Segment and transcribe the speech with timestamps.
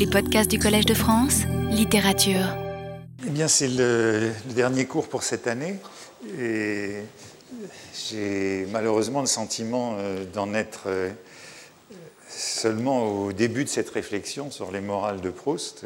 [0.00, 2.56] Les podcasts du Collège de France, littérature.
[3.26, 5.76] Eh bien, c'est le, le dernier cours pour cette année.
[6.38, 7.02] Et
[8.08, 11.10] j'ai malheureusement le sentiment euh, d'en être euh,
[12.30, 15.84] seulement au début de cette réflexion sur les morales de Proust,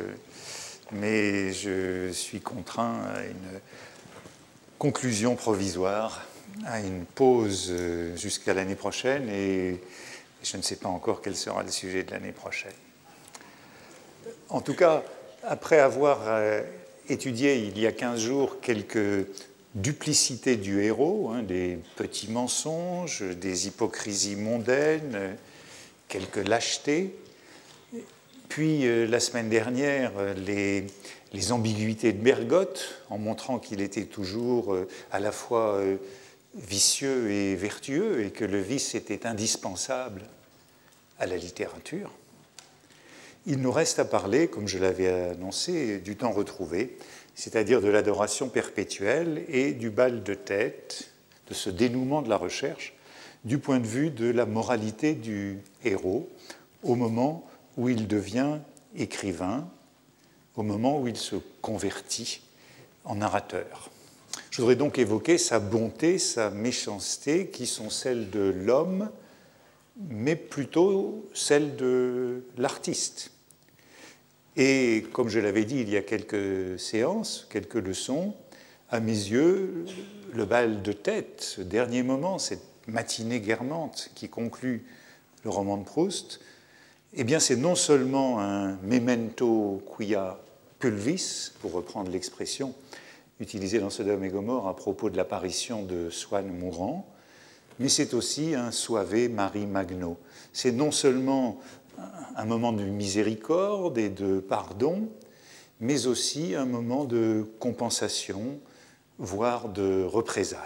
[0.93, 3.61] mais je suis contraint à une
[4.79, 6.23] conclusion provisoire,
[6.67, 9.81] à une pause euh, jusqu'à l'année prochaine, et
[10.45, 12.71] je ne sais pas encore quel sera le sujet de l'année prochaine.
[14.49, 15.03] En tout cas,
[15.43, 16.21] après avoir
[17.09, 19.27] étudié il y a 15 jours quelques
[19.75, 25.37] duplicité du héros, hein, des petits mensonges, des hypocrisies mondaines,
[26.09, 27.15] quelques lâchetés.
[28.49, 30.13] Puis euh, la semaine dernière,
[30.47, 30.87] les,
[31.33, 35.97] les, ambiguïtés de Bergotte, en montrant qu'il était toujours euh, à la fois euh,
[36.55, 40.23] vicieux et vertueux, et que le vice était indispensable
[41.19, 42.13] à la littérature.
[43.47, 46.97] Il nous reste à parler, comme je l'avais annoncé, du temps retrouvé,
[47.35, 51.11] c'est-à-dire de l'adoration perpétuelle et du bal de tête,
[51.49, 52.95] de ce dénouement de la recherche,
[53.45, 56.27] du point de vue de la moralité du héros
[56.83, 57.47] au moment
[57.77, 58.61] où il devient
[58.97, 59.69] écrivain,
[60.57, 62.41] au moment où il se convertit
[63.05, 63.91] en narrateur.
[64.51, 69.11] Je voudrais donc évoquer sa bonté, sa méchanceté, qui sont celles de l'homme,
[69.97, 73.34] mais plutôt celles de l'artiste.
[74.57, 78.35] Et comme je l'avais dit il y a quelques séances, quelques leçons,
[78.91, 79.85] à mes yeux,
[80.33, 84.85] le bal de tête, ce dernier moment, cette matinée guermante qui conclut
[85.43, 86.41] le roman de Proust,
[87.15, 90.39] eh bien c'est non seulement un memento quia
[90.79, 92.75] pulvis, pour reprendre l'expression
[93.41, 97.07] utilisée dans Sodome et Gomorre à propos de l'apparition de Swann mourant,
[97.81, 100.17] mais c'est aussi un suave Marie Magno.
[100.53, 101.61] C'est non seulement
[102.37, 105.09] un moment de miséricorde et de pardon,
[105.81, 108.59] mais aussi un moment de compensation,
[109.19, 110.61] voire de représailles.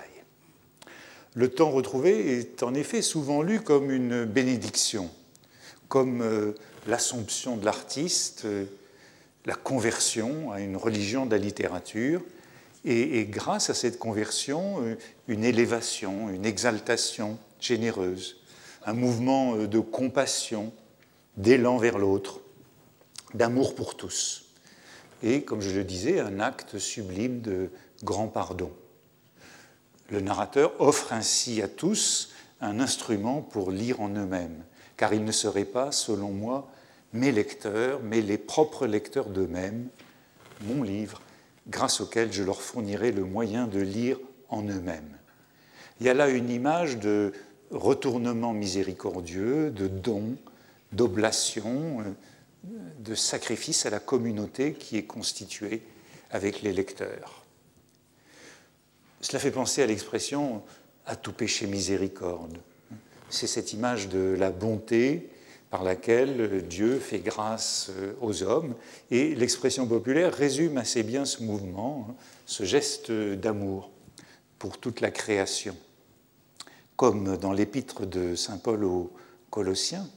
[1.35, 5.11] Le temps retrouvé est en effet souvent lu comme une bénédiction,
[5.89, 6.53] comme euh,
[6.87, 8.65] l'assomption de l'artiste, euh,
[9.45, 12.23] la conversion à une religion de la littérature,
[12.85, 14.95] et, grâce à cette conversion, euh,
[15.27, 18.37] une élévation, une exaltation généreuse,
[18.87, 20.73] un mouvement de compassion,
[21.39, 22.41] d'élan vers l'autre,
[23.33, 24.45] d'amour pour tous.
[25.23, 27.71] Et, comme je le disais, un acte sublime de
[28.03, 28.71] grand pardon.
[30.11, 34.65] Le narrateur offre ainsi à tous un instrument pour lire en eux-mêmes,
[34.97, 36.69] car ils ne seraient pas, selon moi,
[37.13, 39.89] mes lecteurs, mais les propres lecteurs d'eux-mêmes,
[40.63, 41.23] mon livre,
[41.69, 44.19] grâce auquel je leur fournirai le moyen de lire
[44.49, 45.17] en eux-mêmes.
[46.01, 47.33] Il y a là une image de
[47.71, 50.37] retournement miséricordieux, de don,
[50.93, 52.05] d'oblation, euh,
[52.99, 55.83] de sacrifice à la communauté qui est constituée
[56.31, 57.45] avec les lecteurs.
[59.21, 60.63] Cela fait penser à l'expression
[61.07, 62.59] à tout péché miséricorde.
[63.31, 65.31] C'est cette image de la bonté
[65.71, 68.75] par laquelle Dieu fait grâce euh, aux hommes.
[69.11, 72.15] Et l'expression populaire résume assez bien ce mouvement, hein,
[72.47, 73.91] ce geste d'amour
[74.59, 75.77] pour toute la création.
[76.97, 79.13] Comme dans l'épître de Saint Paul aux
[79.51, 80.09] Colossiens,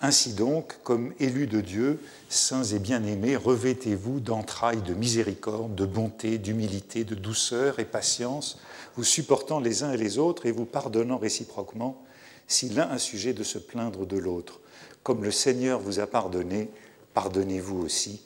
[0.00, 6.38] ainsi donc, comme élus de Dieu, saints et bien-aimés, revêtez-vous d'entrailles de miséricorde, de bonté,
[6.38, 8.58] d'humilité, de douceur et patience,
[8.96, 12.00] vous supportant les uns et les autres et vous pardonnant réciproquement,
[12.46, 14.60] si l'un a sujet de se plaindre de l'autre.
[15.02, 16.70] Comme le Seigneur vous a pardonné,
[17.14, 18.22] pardonnez-vous aussi,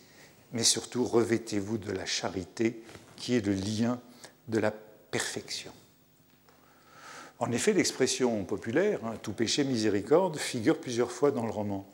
[0.53, 2.83] mais surtout revêtez-vous de la charité
[3.17, 3.99] qui est le lien
[4.49, 4.73] de la
[5.11, 5.73] perfection.
[7.43, 11.85] En effet, l'expression populaire, hein, tout péché miséricorde, figure plusieurs fois dans le roman.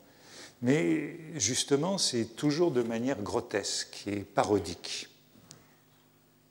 [0.61, 5.09] Mais justement, c'est toujours de manière grotesque et parodique,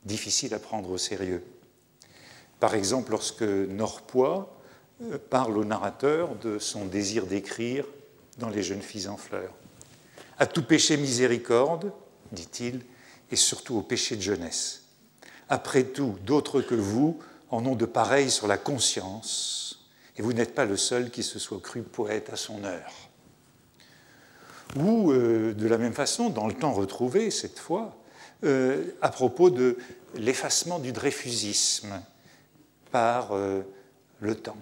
[0.03, 1.44] difficile à prendre au sérieux.
[2.59, 4.58] Par exemple, lorsque Norpois
[5.03, 7.85] euh, parle au narrateur de son désir d'écrire
[8.40, 9.53] dans Les jeunes filles en fleurs.
[10.40, 11.91] À tout péché miséricorde,
[12.32, 12.82] dit-il,
[13.29, 14.85] et surtout au péché de jeunesse.
[15.50, 20.55] Après tout, d'autres que vous en ont de pareil sur la conscience, et vous n'êtes
[20.55, 22.94] pas le seul qui se soit cru poète à son heure.
[24.76, 27.97] Ou, euh, de la même façon, dans le temps retrouvé, cette fois,
[28.44, 29.78] euh, à propos de
[30.16, 32.02] l'effacement du dreyfusisme
[32.91, 33.61] par euh,
[34.20, 34.58] le temps,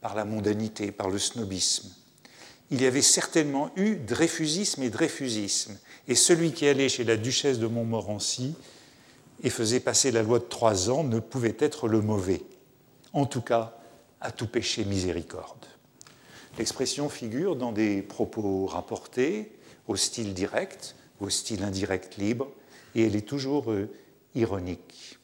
[0.00, 1.90] par la mondanité, par le snobisme.
[2.70, 5.76] Il y avait certainement eu dreyfusisme et dreyfusisme,
[6.06, 8.54] et celui qui allait chez la duchesse de Montmorency
[9.42, 12.42] et faisait passer la loi de trois ans ne pouvait être le mauvais,
[13.12, 13.76] en tout cas
[14.20, 15.66] à tout péché miséricorde.
[16.58, 19.52] L'expression figure dans des propos rapportés
[19.88, 22.48] au style direct, au style indirect libre,
[22.94, 23.88] et elle est toujours euh,
[24.34, 25.18] ironique.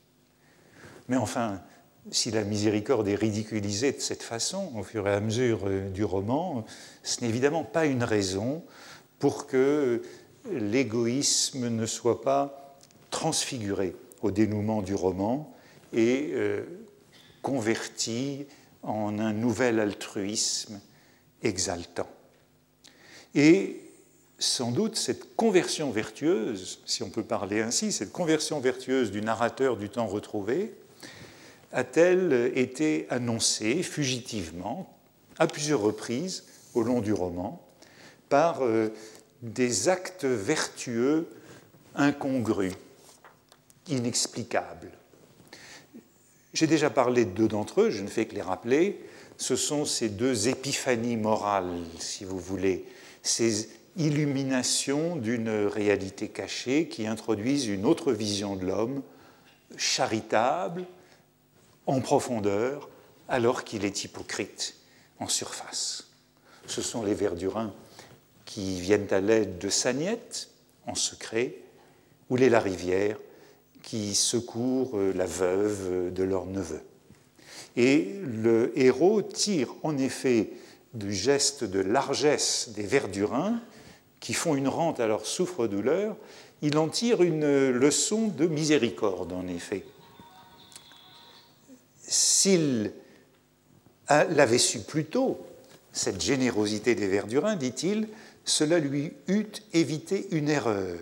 [1.09, 1.61] Mais enfin,
[2.11, 6.05] si la miséricorde est ridiculisée de cette façon au fur et à mesure euh, du
[6.05, 6.65] roman,
[7.03, 8.65] ce n'est évidemment pas une raison
[9.19, 10.03] pour que
[10.51, 12.77] l'égoïsme ne soit pas
[13.11, 13.95] transfiguré
[14.27, 15.55] au dénouement du roman
[15.93, 16.65] et euh,
[17.43, 18.47] converti
[18.83, 20.81] en un nouvel altruisme
[21.43, 22.09] exaltant.
[23.35, 23.81] Et
[24.39, 29.77] sans doute cette conversion vertueuse, si on peut parler ainsi, cette conversion vertueuse du narrateur
[29.77, 30.75] du temps retrouvé,
[31.73, 34.93] a-t-elle été annoncée fugitivement,
[35.39, 36.45] à plusieurs reprises
[36.75, 37.63] au long du roman,
[38.29, 38.89] par euh,
[39.43, 41.29] des actes vertueux
[41.95, 42.75] incongrus,
[43.89, 44.93] inexplicables.
[46.53, 49.05] J'ai déjà parlé de deux d'entre eux, je ne fais que les rappeler.
[49.37, 52.87] Ce sont ces deux épiphanies morales, si vous voulez,
[53.23, 59.03] ces illuminations d'une réalité cachée qui introduisent une autre vision de l'homme,
[59.77, 60.87] charitable,
[61.87, 62.89] en profondeur,
[63.29, 64.77] alors qu'il est hypocrite
[65.19, 66.09] en surface.
[66.67, 67.73] Ce sont les Verdurins
[68.45, 70.51] qui viennent à l'aide de Sagnette
[70.87, 71.57] en secret,
[72.31, 73.19] ou les Larivière
[73.87, 76.81] qui secourent la veuve de leur neveu.
[77.77, 80.51] Et le héros tire en effet
[80.93, 83.61] du geste de largesse des Verdurins,
[84.19, 86.17] qui font une rente à leur souffre-douleur,
[86.63, 89.85] il en tire une leçon de miséricorde, en effet.
[92.03, 92.91] S'il
[94.09, 95.39] l'avait su plus tôt,
[95.93, 98.09] cette générosité des Verdurins, dit-il,
[98.45, 100.99] cela lui eût évité une erreur.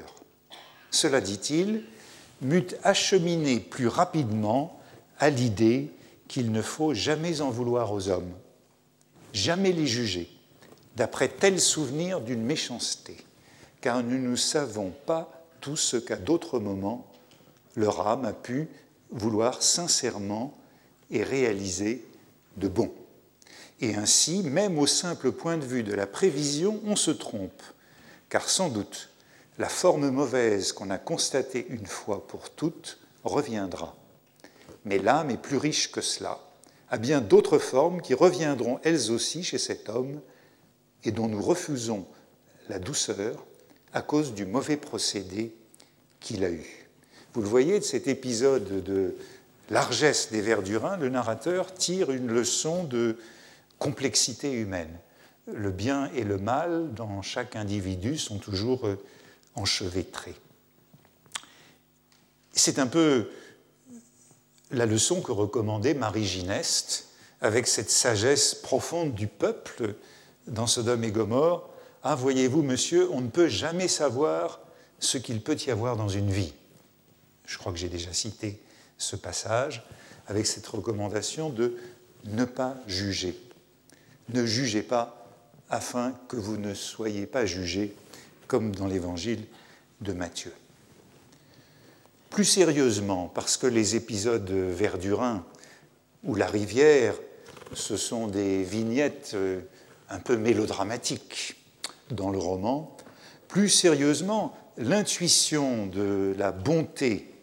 [0.91, 1.85] Cela, dit-il,
[2.43, 4.81] m'eût acheminé plus rapidement
[5.19, 5.91] à l'idée
[6.29, 8.33] qu'il ne faut jamais en vouloir aux hommes,
[9.33, 10.29] jamais les juger,
[10.97, 13.17] d'après tel souvenir d'une méchanceté,
[13.81, 17.07] car nous ne savons pas tout ce qu'à d'autres moments
[17.77, 18.69] leur âme a pu
[19.11, 20.57] vouloir sincèrement
[21.11, 22.05] et réaliser
[22.57, 22.93] de bon.
[23.81, 27.63] Et ainsi, même au simple point de vue de la prévision, on se trompe,
[28.29, 29.11] car sans doute
[29.59, 33.97] la forme mauvaise qu'on a constatée une fois pour toutes reviendra.
[34.85, 36.41] Mais l'âme est plus riche que cela,
[36.91, 40.21] a bien d'autres formes qui reviendront elles aussi chez cet homme
[41.05, 42.07] et dont nous refusons
[42.69, 43.45] la douceur
[43.93, 45.55] à cause du mauvais procédé
[46.21, 46.89] qu'il a eu.
[47.33, 49.17] Vous le voyez de cet épisode de
[49.71, 53.19] largesse des Verdurins, le narrateur tire une leçon de
[53.79, 54.97] complexité humaine.
[55.53, 58.97] Le bien et le mal dans chaque individu sont toujours euh,
[59.55, 60.35] enchevêtrés.
[62.53, 63.31] C'est un peu
[64.71, 67.09] la leçon que recommandait Marie Gineste
[67.41, 69.95] avec cette sagesse profonde du peuple
[70.47, 71.69] dans Sodome et Gomorre.
[72.03, 74.61] Ah, voyez-vous, monsieur, on ne peut jamais savoir
[74.99, 76.53] ce qu'il peut y avoir dans une vie.
[77.47, 78.61] Je crois que j'ai déjà cité
[78.99, 79.85] ce passage
[80.27, 81.77] avec cette recommandation de
[82.25, 83.39] ne pas juger.
[84.31, 85.27] Ne jugez pas
[85.69, 87.95] afin que vous ne soyez pas jugés,
[88.55, 89.43] comme dans l'évangile
[90.01, 90.53] de Matthieu.
[92.31, 95.45] Plus sérieusement, parce que les épisodes verdurins
[96.23, 97.17] ou la rivière,
[97.73, 99.61] ce sont des vignettes euh,
[100.09, 101.57] un peu mélodramatiques
[102.13, 102.97] dans le roman,
[103.49, 107.35] plus sérieusement, l'intuition de la bonté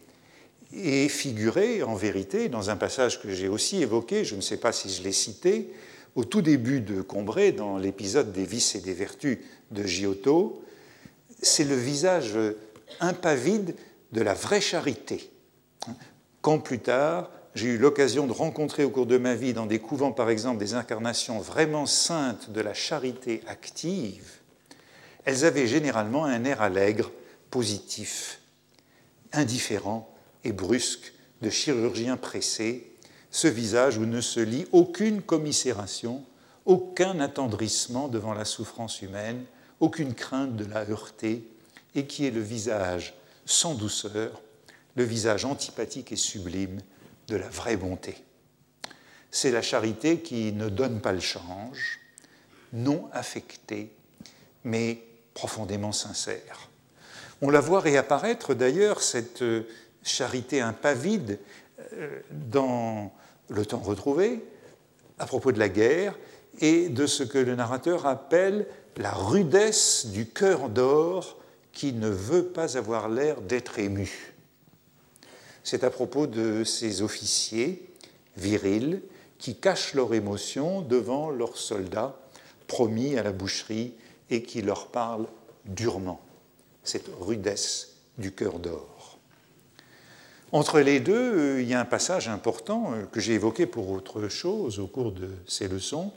[0.73, 4.71] est figurée en vérité dans un passage que j'ai aussi évoqué, je ne sais pas
[4.71, 5.73] si je l'ai cité,
[6.15, 9.39] au tout début de Combray, dans l'épisode des vices et des vertus
[9.71, 10.63] de Giotto,
[11.41, 12.37] c'est le visage
[12.99, 13.75] impavide
[14.11, 15.31] de la vraie charité.
[16.41, 19.79] Quand plus tard, j'ai eu l'occasion de rencontrer au cours de ma vie, dans des
[19.79, 24.41] couvents par exemple, des incarnations vraiment saintes de la charité active,
[25.25, 27.11] elles avaient généralement un air allègre,
[27.49, 28.41] positif,
[29.33, 32.91] indifférent et brusque de chirurgien pressé,
[33.29, 36.23] ce visage où ne se lit aucune commisération,
[36.65, 39.43] aucun attendrissement devant la souffrance humaine,
[39.81, 41.43] aucune crainte de la heurter,
[41.95, 43.13] et qui est le visage
[43.45, 44.41] sans douceur,
[44.95, 46.79] le visage antipathique et sublime
[47.27, 48.23] de la vraie bonté.
[49.29, 51.99] C'est la charité qui ne donne pas le change,
[52.73, 53.91] non affectée,
[54.63, 56.69] mais profondément sincère.
[57.41, 59.43] On la voit réapparaître d'ailleurs, cette
[60.03, 61.39] charité impavide,
[61.93, 63.11] euh, dans
[63.49, 64.43] le temps retrouvé,
[65.17, 66.17] à propos de la guerre
[66.59, 68.67] et de ce que le narrateur appelle
[68.97, 71.37] la rudesse du cœur d'or
[71.71, 74.33] qui ne veut pas avoir l'air d'être ému.
[75.63, 77.87] C'est à propos de ces officiers
[78.37, 79.01] virils
[79.37, 82.19] qui cachent leur émotion devant leurs soldats
[82.67, 83.93] promis à la boucherie
[84.29, 85.27] et qui leur parlent
[85.65, 86.21] durement,
[86.83, 89.19] cette rudesse du cœur d'or.
[90.53, 93.89] Entre les deux, euh, il y a un passage important euh, que j'ai évoqué pour
[93.89, 96.11] autre chose au cours de ces leçons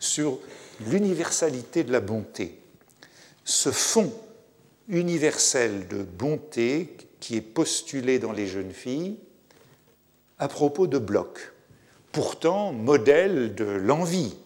[0.00, 0.38] sur
[0.86, 2.60] l'universalité de la bonté.
[3.44, 4.12] Ce fond
[4.88, 9.18] universel de bonté qui est postulé dans les jeunes filles
[10.38, 11.52] à propos de Bloch,
[12.12, 14.36] pourtant modèle de l'envie.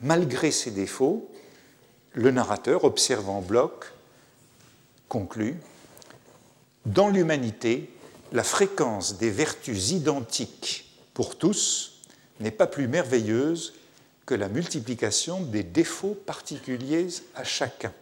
[0.00, 1.28] Malgré ses défauts,
[2.12, 3.92] le narrateur, observant Bloch,
[5.08, 5.56] conclut
[6.86, 7.90] Dans l'humanité,
[8.32, 11.91] la fréquence des vertus identiques pour tous
[12.40, 13.74] n'est pas plus merveilleuse
[14.26, 17.92] que la multiplication des défauts particuliers à chacun.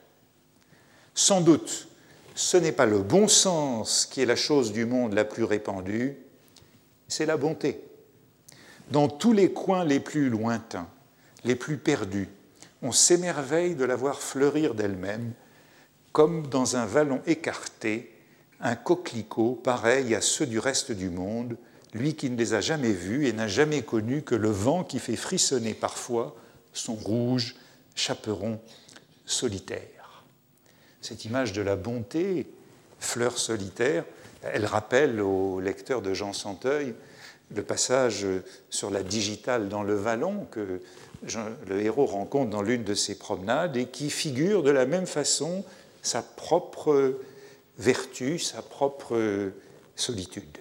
[1.14, 1.88] Sans doute,
[2.34, 6.16] ce n'est pas le bon sens qui est la chose du monde la plus répandue,
[7.08, 7.82] c'est la bonté.
[8.90, 10.88] Dans tous les coins les plus lointains,
[11.44, 12.28] les plus perdus,
[12.82, 15.32] on s'émerveille de la voir fleurir d'elle-même,
[16.12, 18.14] comme dans un vallon écarté,
[18.60, 21.56] un coquelicot pareil à ceux du reste du monde,
[21.92, 24.98] lui qui ne les a jamais vus et n'a jamais connu que le vent qui
[24.98, 26.36] fait frissonner parfois
[26.72, 27.56] son rouge
[27.94, 28.60] chaperon
[29.26, 30.24] solitaire.
[31.00, 32.46] Cette image de la bonté,
[32.98, 34.04] fleur solitaire,
[34.42, 36.94] elle rappelle au lecteur de Jean Santeuil
[37.54, 38.26] le passage
[38.68, 40.80] sur la digitale dans le vallon que
[41.66, 45.64] le héros rencontre dans l'une de ses promenades et qui figure de la même façon
[46.02, 47.18] sa propre
[47.78, 49.50] vertu, sa propre
[49.96, 50.58] solitude.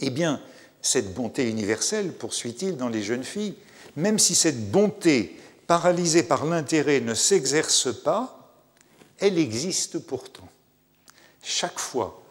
[0.00, 0.40] Eh bien,
[0.82, 3.56] cette bonté universelle, poursuit-il dans les jeunes filles,
[3.96, 8.54] même si cette bonté paralysée par l'intérêt ne s'exerce pas,
[9.18, 10.48] elle existe pourtant.
[11.42, 12.22] Chaque fois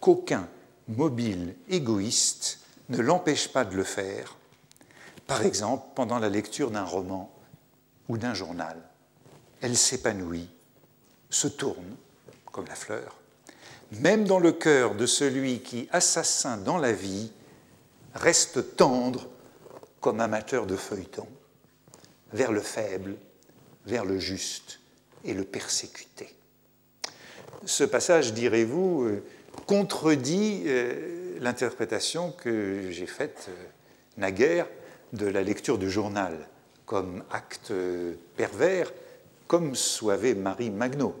[0.00, 0.48] qu'aucun
[0.88, 4.36] mobile égoïste ne l'empêche pas de le faire,
[5.26, 7.32] par exemple pendant la lecture d'un roman
[8.08, 8.80] ou d'un journal,
[9.60, 10.48] elle s'épanouit,
[11.30, 11.96] se tourne
[12.52, 13.16] comme la fleur,
[13.92, 17.30] même dans le cœur de celui qui, assassin dans la vie,
[18.14, 19.28] reste tendre
[20.00, 21.26] comme amateur de feuilleton,
[22.32, 23.16] vers le faible,
[23.86, 24.80] vers le juste
[25.24, 26.34] et le persécuté.
[27.64, 29.24] Ce passage, direz-vous, euh,
[29.66, 33.64] contredit euh, l'interprétation que j'ai faite euh,
[34.16, 34.66] naguère
[35.12, 36.36] de la lecture du journal
[36.84, 37.72] comme acte
[38.36, 38.92] pervers,
[39.48, 41.16] comme soivait Marie Magno,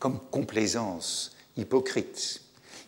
[0.00, 2.40] comme complaisance hypocrite.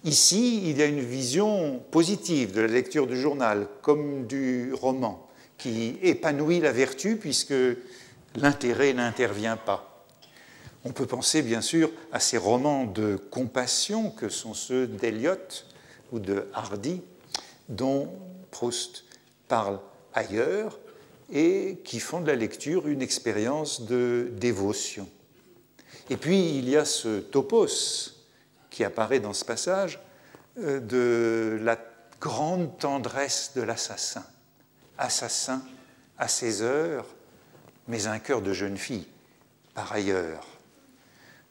[0.04, 5.28] Ici, il y a une vision positive de la lecture du journal comme du roman,
[5.58, 7.54] qui épanouit la vertu puisque
[8.36, 10.04] l'intérêt n'intervient pas.
[10.84, 15.64] On peut penser bien sûr à ces romans de compassion que sont ceux d'Eliot
[16.12, 17.02] ou de Hardy,
[17.68, 18.08] dont
[18.52, 19.04] Proust
[19.48, 19.80] parle
[20.14, 20.78] ailleurs
[21.32, 25.08] et qui font de la lecture une expérience de dévotion.
[26.10, 28.15] Et puis il y a ce topos
[28.76, 29.98] qui apparaît dans ce passage
[30.58, 31.78] euh, de la
[32.20, 34.22] grande tendresse de l'assassin.
[34.98, 35.62] Assassin
[36.18, 37.06] à ses heures,
[37.88, 39.06] mais un cœur de jeune fille
[39.72, 40.46] par ailleurs.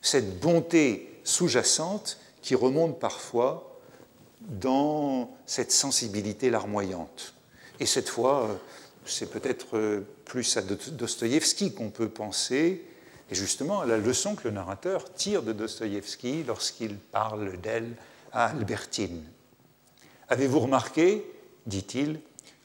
[0.03, 3.79] Cette bonté sous-jacente qui remonte parfois
[4.41, 7.34] dans cette sensibilité larmoyante.
[7.79, 8.53] Et cette fois, euh,
[9.03, 12.86] c'est peut-être euh, plus à Dostoïevski qu'on peut penser
[13.29, 17.96] et justement la leçon que le narrateur tire de Dostoïevski lorsqu'il parle d'elle
[18.32, 19.24] à Albertine.
[20.29, 21.25] Avez-vous remarqué,
[21.65, 22.20] dit-il,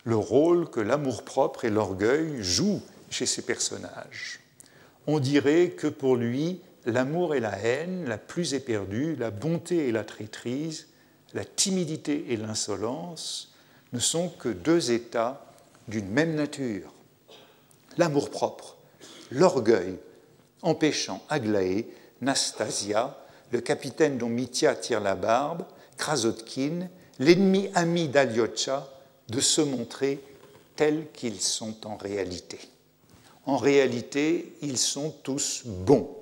[0.04, 4.40] le rôle que l'amour-propre et l'orgueil jouent chez ces personnages?
[5.06, 9.92] On dirait que pour lui, l'amour et la haine, la plus éperdue, la bonté et
[9.92, 10.88] la traîtrise,
[11.34, 13.54] la timidité et l'insolence
[13.92, 15.46] ne sont que deux états
[15.88, 16.92] d'une même nature.
[17.98, 18.76] L'amour-propre,
[19.30, 19.98] l'orgueil
[20.62, 21.88] empêchant Aglaé,
[22.20, 23.16] Nastasia,
[23.52, 25.64] le capitaine dont Mitya tire la barbe,
[25.96, 26.88] Krasotkin,
[27.18, 28.88] l'ennemi ami d'Alyotcha,
[29.28, 30.20] de se montrer
[30.76, 32.58] tels qu'ils sont en réalité.
[33.46, 36.16] En réalité, ils sont tous bons,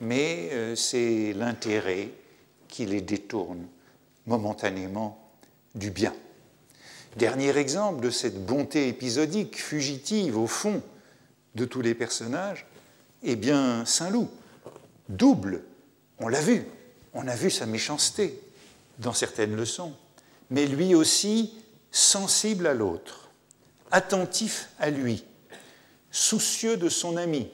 [0.00, 2.10] mais euh, c'est l'intérêt
[2.68, 3.66] qui les détourne
[4.26, 5.30] momentanément
[5.74, 6.14] du bien.
[7.16, 10.82] Dernier exemple de cette bonté épisodique, fugitive au fond
[11.54, 12.66] de tous les personnages,
[13.22, 14.30] eh bien, Saint-Loup,
[15.08, 15.62] double,
[16.18, 16.66] on l'a vu,
[17.14, 18.40] on a vu sa méchanceté
[18.98, 19.92] dans certaines leçons,
[20.50, 21.54] mais lui aussi
[21.90, 23.30] sensible à l'autre,
[23.90, 25.24] attentif à lui,
[26.10, 27.48] soucieux de son ami.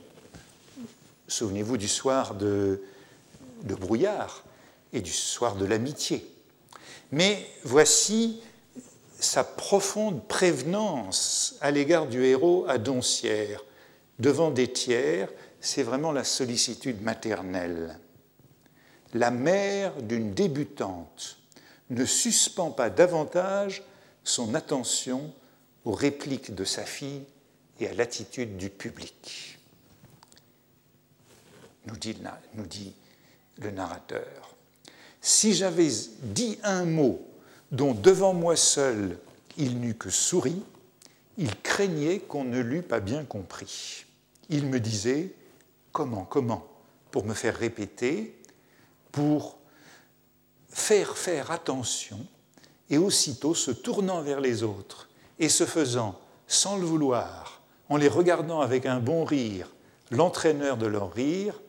[1.28, 2.82] Souvenez-vous du soir de,
[3.64, 4.44] de brouillard
[4.92, 6.28] et du soir de l'amitié.
[7.10, 8.40] Mais voici
[9.18, 13.64] sa profonde prévenance à l'égard du héros à Doncières,
[14.18, 15.28] devant des tiers,
[15.62, 17.98] c'est vraiment la sollicitude maternelle.
[19.14, 21.38] La mère d'une débutante
[21.90, 23.84] ne suspend pas davantage
[24.24, 25.32] son attention
[25.84, 27.22] aux répliques de sa fille
[27.78, 29.58] et à l'attitude du public.
[31.86, 32.94] Nous dit,
[33.58, 34.56] le narrateur.
[35.20, 35.90] Si j'avais
[36.22, 37.24] dit un mot
[37.70, 39.18] dont devant moi seul
[39.56, 40.60] il n'eût que souri,
[41.38, 44.06] il craignait qu'on ne l'eût pas bien compris.
[44.48, 45.32] Il me disait
[45.92, 46.66] Comment, comment
[47.10, 48.38] pour me faire répéter,
[49.12, 49.58] pour
[50.68, 52.18] faire faire attention,
[52.88, 55.08] et aussitôt se tournant vers les autres
[55.38, 59.68] et se faisant, sans le vouloir, en les regardant avec un bon rire,
[60.10, 61.60] l'entraîneur de leur rire,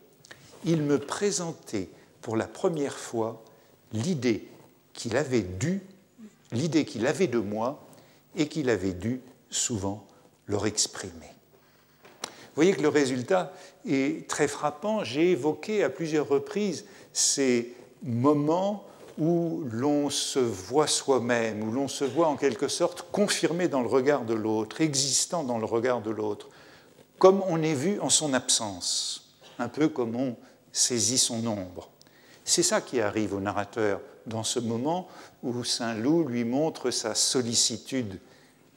[0.65, 1.89] il me présentait
[2.21, 3.43] pour la première fois
[3.91, 4.47] l'idée
[4.93, 5.81] qu'il avait dû,
[6.51, 7.85] l'idée qu'il avait de moi
[8.35, 10.07] et qu'il avait dû souvent
[10.47, 11.32] leur exprimer.
[12.53, 13.51] Vous voyez que le résultat
[13.89, 15.03] est très frappant.
[15.03, 18.85] J'ai évoqué à plusieurs reprises ces moments
[19.17, 23.87] où l'on se voit soi-même, où l'on se voit en quelque sorte confirmé dans le
[23.87, 26.49] regard de l'autre, existant dans le regard de l'autre,
[27.17, 30.35] comme on est vu en son absence, un peu comme on
[30.71, 31.89] saisit son ombre.
[32.43, 35.07] C'est ça qui arrive au narrateur dans ce moment
[35.41, 38.19] où Saint Loup lui montre sa sollicitude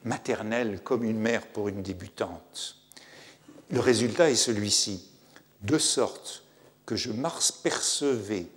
[0.03, 2.76] maternelle comme une mère pour une débutante.
[3.69, 5.09] Le résultat est celui-ci,
[5.61, 6.43] de sorte
[6.85, 8.47] que je m'apercevais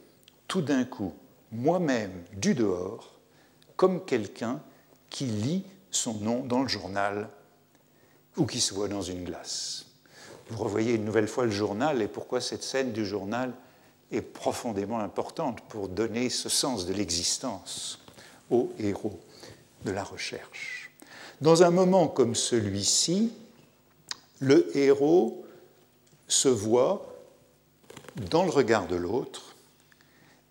[0.47, 1.15] tout d'un coup
[1.51, 3.19] moi-même du dehors
[3.77, 4.61] comme quelqu'un
[5.09, 7.29] qui lit son nom dans le journal
[8.37, 9.87] ou qui se voit dans une glace.
[10.49, 13.53] Vous revoyez une nouvelle fois le journal et pourquoi cette scène du journal
[14.13, 18.01] est profondément importante pour donner ce sens de l'existence
[18.51, 19.19] aux héros
[19.85, 20.91] de la recherche.
[21.41, 23.33] Dans un moment comme celui-ci,
[24.41, 25.45] le héros
[26.27, 27.07] se voit
[28.31, 29.55] dans le regard de l'autre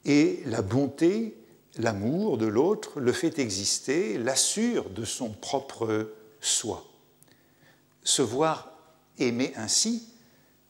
[0.06, 1.36] et la bonté,
[1.78, 6.86] l'amour de l'autre le fait exister, l'assure de son propre soi.
[8.04, 8.72] Se voir
[9.18, 10.08] aimer ainsi,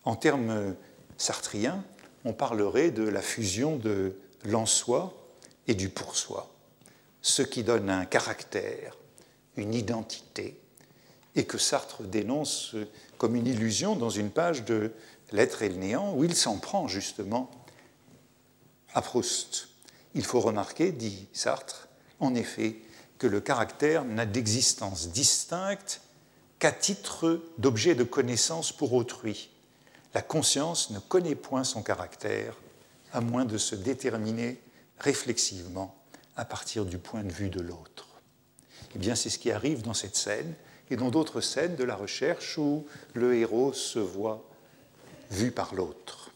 [0.04, 0.76] en termes
[1.18, 1.84] sartriens,
[2.26, 5.14] on parlerait de la fusion de l'en-soi
[5.68, 6.52] et du pour-soi,
[7.22, 8.98] ce qui donne un caractère,
[9.56, 10.60] une identité,
[11.36, 12.76] et que Sartre dénonce
[13.20, 14.92] comme une illusion dans une page de
[15.32, 17.52] L'être et le néant, où il s'en prend justement
[18.96, 19.68] à Proust.
[20.16, 21.88] Il faut remarquer, dit Sartre,
[22.20, 22.78] en effet,
[23.20, 26.02] que le caractère n'a d'existence distincte
[26.58, 29.52] qu'à titre d'objet de connaissance pour autrui.
[30.16, 32.56] La conscience ne connaît point son caractère,
[33.14, 34.60] à moins de se déterminer
[34.98, 35.96] réflexivement
[36.36, 38.08] à partir du point de vue de l'autre.
[38.96, 40.56] Eh bien, c'est ce qui arrive dans cette scène
[40.90, 44.44] et dans d'autres scènes de la recherche où le héros se voit
[45.32, 46.32] vu par l'autre.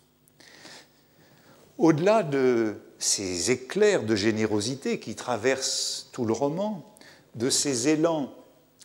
[1.78, 6.96] Au-delà de ces éclairs de générosité qui traversent tout le roman,
[7.36, 8.34] de ces élans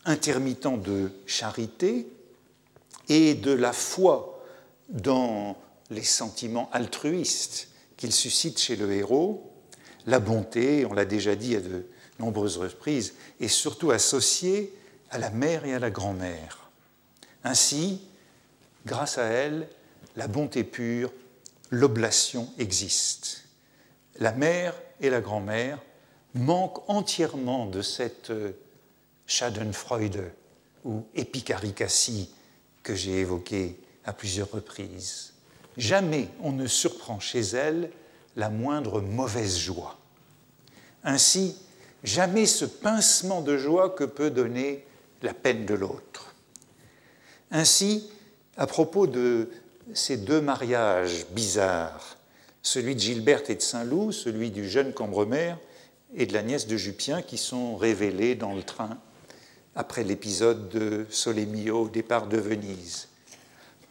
[0.05, 2.09] intermittents de charité
[3.09, 4.43] et de la foi
[4.89, 5.57] dans
[5.91, 9.53] les sentiments altruistes qu'il suscite chez le héros,
[10.07, 11.87] la bonté, on l'a déjà dit à de
[12.19, 14.73] nombreuses reprises, est surtout associée
[15.11, 16.71] à la mère et à la grand-mère.
[17.45, 18.03] Ainsi,
[18.87, 19.69] grâce à elle,
[20.17, 21.13] la bonté pure,
[21.71, 23.45] l'oblation existe.
[24.19, 25.79] La mère et la grand-mère
[26.35, 28.53] manquent entièrement de cette euh,
[29.27, 30.33] Schadenfreude
[30.85, 32.31] ou épicaricassie
[32.83, 35.35] que j'ai évoquée à plusieurs reprises.
[35.77, 37.91] Jamais on ne surprend chez elles
[38.37, 39.99] la moindre mauvaise joie.
[41.05, 41.57] Ainsi,
[42.05, 44.85] jamais ce pincement de joie que peut donner
[45.23, 46.35] la peine de l'autre.
[47.51, 48.11] Ainsi,
[48.57, 49.51] à propos de
[49.95, 52.17] ces deux mariages bizarres,
[52.63, 55.55] celui de Gilberte et de Saint-Loup, celui du jeune Cambremer
[56.15, 58.99] et de la nièce de Jupien, qui sont révélés dans le train
[59.75, 63.09] après l'épisode de Solemio au départ de Venise.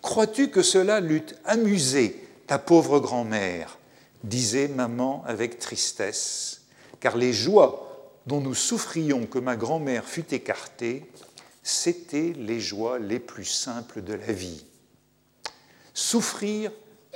[0.01, 3.77] Crois-tu que cela l'eût amusé, ta pauvre grand-mère?
[4.23, 6.61] disait maman avec tristesse,
[6.99, 7.86] car les joies
[8.27, 11.09] dont nous souffrions que ma grand-mère fût écartée,
[11.63, 14.65] c'étaient les joies les plus simples de la vie.
[15.93, 16.71] Souffrir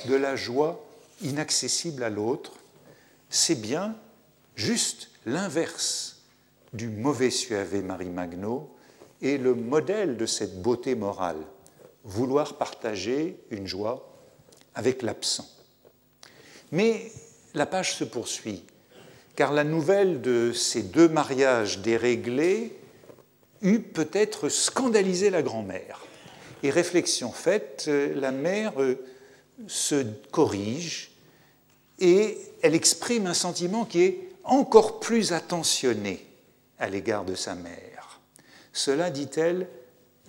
[0.07, 0.83] de la joie
[1.21, 2.53] inaccessible à l'autre,
[3.29, 3.95] c'est bien
[4.55, 6.23] juste l'inverse
[6.73, 8.73] du mauvais suave Marie Magno
[9.21, 11.41] et le modèle de cette beauté morale,
[12.03, 14.17] vouloir partager une joie
[14.73, 15.47] avec l'absent.
[16.71, 17.11] Mais
[17.53, 18.63] la page se poursuit,
[19.35, 22.77] car la nouvelle de ces deux mariages déréglés
[23.61, 26.05] eût peut-être scandalisé la grand-mère,
[26.63, 28.73] Et réflexion faite, la mère
[29.67, 31.11] se corrige
[31.99, 36.25] et elle exprime un sentiment qui est encore plus attentionné
[36.79, 38.19] à l'égard de sa mère.
[38.73, 39.67] Cela, dit-elle,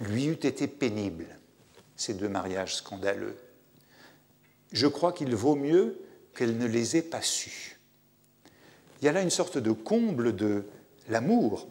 [0.01, 1.27] lui eût été pénible,
[1.97, 3.37] ces deux mariages scandaleux.
[4.73, 5.99] Je crois qu'il vaut mieux
[6.35, 7.79] qu'elle ne les ait pas sus.
[9.03, 10.65] Il y a là une sorte de comble de
[11.09, 11.67] l'amour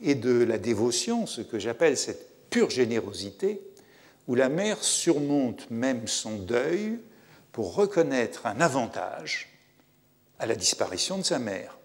[0.00, 3.60] et de la dévotion, ce que j'appelle cette pure générosité,
[4.28, 6.98] où la mère surmonte même son deuil
[7.52, 9.58] pour reconnaître un avantage
[10.38, 11.76] à la disparition de sa mère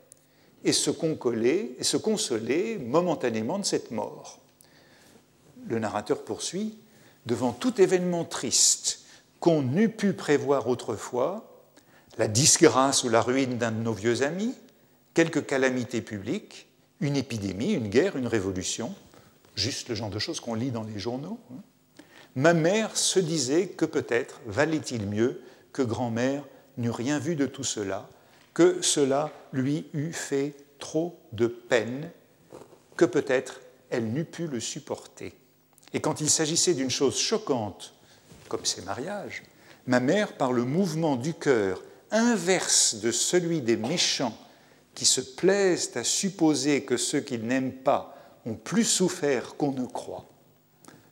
[0.63, 4.39] et se, se consoler momentanément de cette mort.
[5.68, 6.78] Le narrateur poursuit,
[7.26, 9.02] devant tout événement triste
[9.42, 11.50] qu'on n'eût pu prévoir autrefois,
[12.18, 14.56] la disgrâce ou la ruine d'un de nos vieux amis,
[15.19, 16.69] quelque calamité publique,
[17.01, 18.95] une épidémie, une guerre, une révolution,
[19.53, 21.38] juste le genre de choses qu'on lit dans les journaux.
[21.51, 21.60] Hein.
[22.38, 25.41] Ma mère se disait que peut-être valait-il mieux
[25.73, 26.45] que grand-mère
[26.77, 28.08] n'eût rien vu de tout cela,
[28.53, 32.12] que cela lui eût fait trop de peine,
[32.95, 35.34] que peut-être elle n'eût pu le supporter.
[35.91, 37.93] Et quand il s'agissait d'une chose choquante,
[38.47, 39.43] comme ces mariages,
[39.86, 44.38] ma mère, par le mouvement du cœur inverse de celui des méchants
[44.99, 49.85] qui se plaisent à supposer que ceux qu'ils n'aiment pas ont plus souffert qu'on ne
[49.85, 50.25] croit,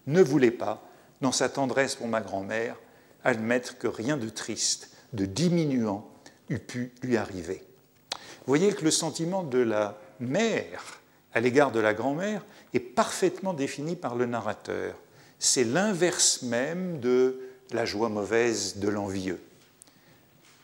[0.08, 0.84] ne voulait pas,
[1.22, 2.76] dans sa tendresse pour ma grand-mère,
[3.24, 6.06] admettre que rien de triste, de diminuant,
[6.50, 7.64] eût pu lui arriver.
[8.12, 11.00] Vous voyez que le sentiment de la mère
[11.34, 14.96] à l'égard de la grand-mère est parfaitement défini par le narrateur.
[15.40, 17.40] C'est l'inverse même de
[17.72, 19.40] la joie mauvaise de l'envieux.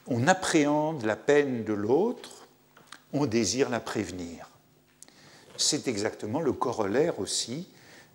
[0.07, 2.42] On appréhende la peine de l'autre,
[3.13, 4.49] on désire la prévenir.
[5.56, 7.67] C'est exactement le corollaire aussi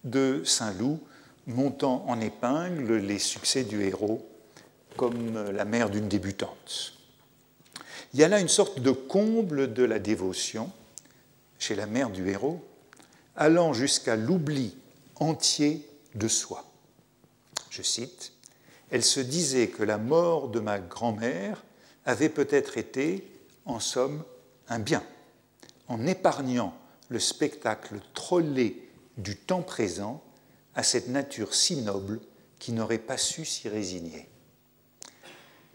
[0.04, 1.00] de Saint-Loup
[1.46, 4.28] montant en épingle les succès du héros
[4.96, 6.94] comme la mère d'une débutante.
[8.12, 10.70] Il y a là une sorte de comble de la dévotion
[11.58, 12.64] chez la mère du héros,
[13.36, 14.76] allant jusqu'à l'oubli
[15.16, 16.64] entier de soi.
[17.70, 18.32] Je cite,
[18.90, 21.62] Elle se disait que la mort de ma grand-mère
[22.06, 23.24] avait peut-être été,
[23.66, 24.24] en somme,
[24.68, 25.02] un bien,
[25.88, 26.74] en épargnant
[27.08, 30.22] le spectacle trollé du temps présent
[30.74, 32.20] à cette nature si noble
[32.58, 34.28] qui n'aurait pas su s'y résigner.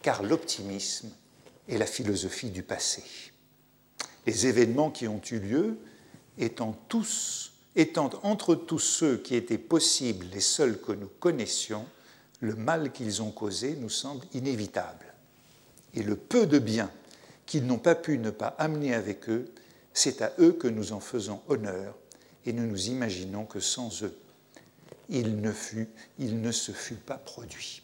[0.02, 1.10] Car l'optimisme
[1.68, 3.04] est la philosophie du passé.
[4.26, 5.78] Les événements qui ont eu lieu
[6.38, 11.86] étant, tous, étant entre tous ceux qui étaient possibles les seuls que nous connaissions,
[12.40, 15.14] le mal qu'ils ont causé nous semble inévitable.
[15.94, 16.92] Et le peu de bien
[17.46, 19.52] qu'ils n'ont pas pu ne pas amener avec eux,
[19.94, 21.96] c'est à eux que nous en faisons honneur
[22.46, 24.16] et nous nous imaginons que sans eux,
[25.10, 27.84] il ne, se fût pas produit.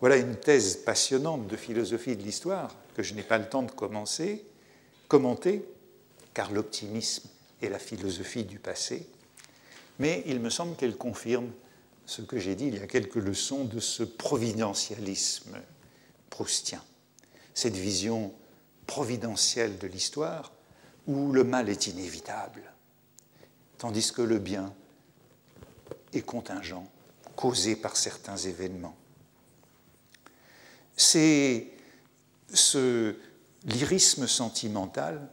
[0.00, 3.70] Voilà une thèse passionnante de philosophie de l'histoire que je n'ai pas le temps de
[3.70, 4.44] commencer,
[5.08, 5.64] commenter,
[6.32, 7.28] car l'optimisme
[7.62, 9.06] est la philosophie du passé,
[9.98, 11.50] mais il me semble qu'elle confirme
[12.06, 15.56] ce que j'ai dit il y a quelques leçons de ce providentialisme
[16.30, 16.82] proustien,
[17.54, 18.32] cette vision
[18.86, 20.52] providentielle de l'histoire
[21.06, 22.62] où le mal est inévitable,
[23.78, 24.72] tandis que le bien
[26.12, 26.88] est contingent,
[27.36, 28.96] causé par certains événements.
[30.96, 31.68] C'est
[32.52, 33.16] ce
[33.64, 35.28] lyrisme sentimental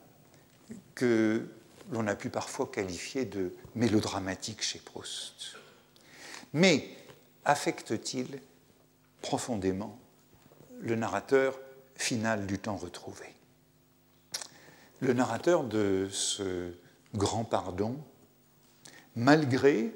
[0.96, 1.48] que
[1.92, 5.58] l'on a pu parfois qualifier de mélodramatique chez Proust.
[6.54, 6.90] Mais
[7.46, 8.40] affecte-t-il
[9.22, 9.98] profondément
[10.80, 11.60] le narrateur
[11.96, 13.28] final du temps retrouvé?
[15.02, 16.72] Le narrateur de ce
[17.16, 17.98] grand pardon,
[19.16, 19.94] malgré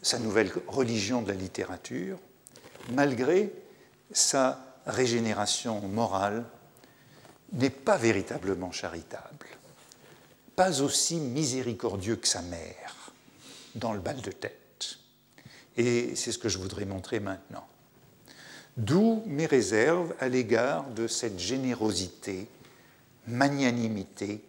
[0.00, 2.18] sa nouvelle religion de la littérature,
[2.92, 3.52] malgré
[4.12, 6.44] sa régénération morale
[7.52, 9.46] n'est pas véritablement charitable,
[10.54, 13.12] pas aussi miséricordieux que sa mère
[13.74, 14.98] dans le bal de tête.
[15.76, 17.66] Et c'est ce que je voudrais montrer maintenant.
[18.78, 22.48] D'où mes réserves à l'égard de cette générosité,
[23.26, 24.42] magnanimité,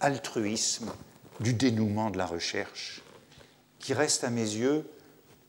[0.00, 0.92] altruisme
[1.40, 3.02] du dénouement de la recherche,
[3.78, 4.88] qui reste à mes yeux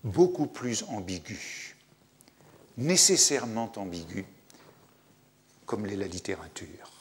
[0.04, 1.66] beaucoup plus ambigu
[2.78, 4.26] nécessairement ambigu,
[5.66, 6.92] comme l'est la littérature.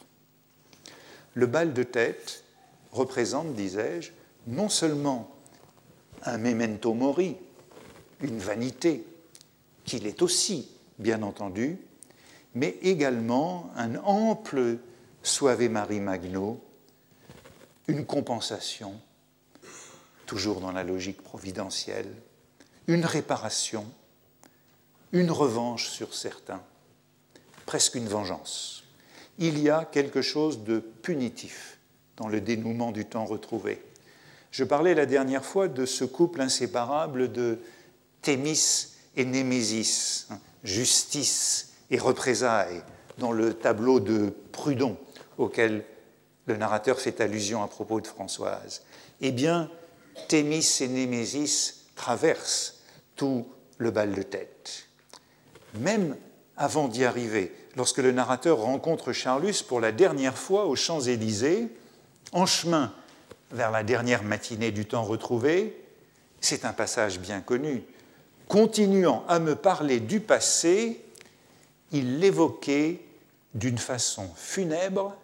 [1.35, 2.44] Le bal de tête
[2.92, 4.12] représente, disais-je,
[4.46, 5.35] non seulement
[6.22, 7.37] un memento mori,
[8.20, 9.05] une vanité,
[9.85, 11.79] qu'il est aussi, bien entendu,
[12.55, 14.79] mais également un ample
[15.25, 16.61] suave mari magno,
[17.89, 19.01] une compensation,
[20.27, 22.15] toujours dans la logique providentielle,
[22.87, 23.87] une réparation,
[25.13, 26.63] une revanche sur certains,
[27.65, 28.85] presque une vengeance.
[29.39, 31.79] Il y a quelque chose de punitif
[32.19, 33.83] dans le dénouement du temps retrouvé.
[34.51, 37.59] Je parlais la dernière fois de ce couple inséparable de
[38.21, 42.83] Thémis et Némésis, hein, justice et représailles,
[43.17, 44.99] dans le tableau de Prudhon
[45.38, 45.85] auquel
[46.47, 48.83] le narrateur fait allusion à propos de Françoise.
[49.20, 49.70] Eh bien,
[50.29, 52.83] Thémis et Némésis traversent
[53.16, 53.47] tout
[53.79, 54.87] le bal de tête.
[55.75, 56.16] Même
[56.57, 61.68] avant d'y arriver, lorsque le narrateur rencontre Charlus pour la dernière fois aux Champs-Élysées,
[62.33, 62.92] en chemin
[63.51, 65.81] vers la dernière matinée du temps retrouvé,
[66.40, 67.83] c'est un passage bien connu,
[68.49, 71.01] continuant à me parler du passé,
[71.92, 73.01] il l'évoquait
[73.55, 75.16] d'une façon funèbre,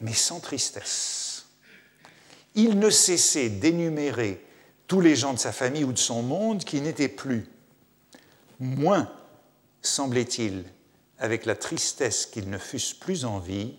[0.00, 1.46] mais sans tristesse.
[2.54, 4.44] Il ne cessait d'énumérer
[4.86, 7.48] tous les gens de sa famille ou de son monde qui n'étaient plus,
[8.60, 9.10] moins,
[9.82, 10.64] semblait-il,
[11.18, 13.74] avec la tristesse qu'ils ne fussent plus en vie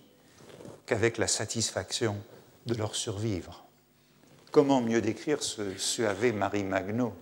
[0.86, 2.16] qu'avec la satisfaction
[2.66, 3.64] de leur survivre.
[4.50, 7.12] Comment mieux décrire ce suave Marie Magno?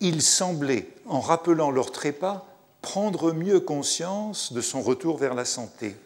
[0.00, 2.46] Il semblait, en rappelant leur trépas,
[2.82, 5.96] prendre mieux conscience de son retour vers la santé.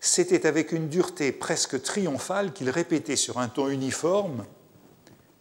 [0.00, 4.44] C'était avec une dureté presque triomphale qu'il répétait sur un ton uniforme,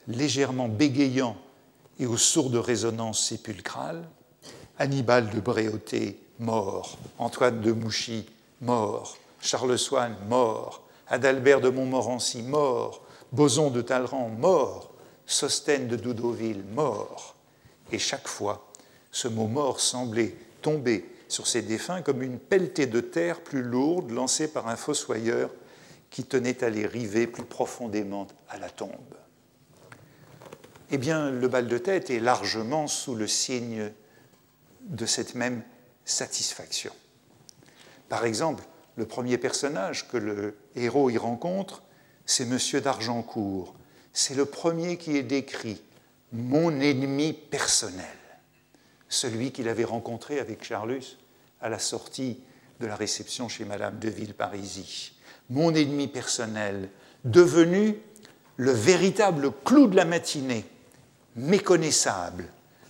[0.07, 1.35] légèrement bégayant
[1.99, 4.07] et aux sourdes résonances sépulcrales,
[4.77, 8.25] Hannibal de Bréauté, mort, Antoine de Mouchy,
[8.61, 14.91] mort, Charles Swann, mort, Adalbert de Montmorency, mort, Boson de Talleyrand, mort,
[15.25, 17.35] Sostène de Doudeauville, mort.
[17.91, 18.67] Et chaque fois,
[19.11, 24.11] ce mot mort semblait tomber sur ces défunts comme une pelletée de terre plus lourde
[24.11, 25.49] lancée par un fossoyeur
[26.09, 28.91] qui tenait à les river plus profondément à la tombe
[30.91, 33.91] eh bien, le bal de tête est largement sous le signe
[34.81, 35.63] de cette même
[36.03, 36.91] satisfaction.
[38.09, 38.65] Par exemple,
[38.97, 41.81] le premier personnage que le héros y rencontre,
[42.25, 43.73] c'est Monsieur d'Argencourt.
[44.11, 45.81] C'est le premier qui est décrit,
[46.33, 48.05] mon ennemi personnel,
[49.11, 51.17] celui qu'il avait rencontré avec Charlus
[51.61, 52.39] à la sortie
[52.79, 55.11] de la réception chez Madame de Villeparisis.
[55.49, 56.89] Mon ennemi personnel,
[57.25, 57.97] devenu
[58.55, 60.65] le véritable clou de la matinée,
[61.35, 62.45] méconnaissable,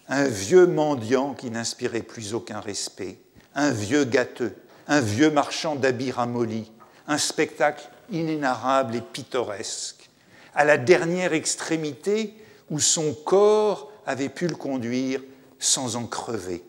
[0.08, 3.18] un vieux mendiant qui n'inspirait plus aucun respect,
[3.56, 4.56] un vieux gâteux,
[4.88, 6.72] un vieux marchand d'habits ramollis,
[7.08, 10.10] un spectacle inénarrable et pittoresque,
[10.54, 12.36] à la dernière extrémité
[12.70, 15.22] où son corps avait pu le conduire
[15.62, 16.66] sans en crever.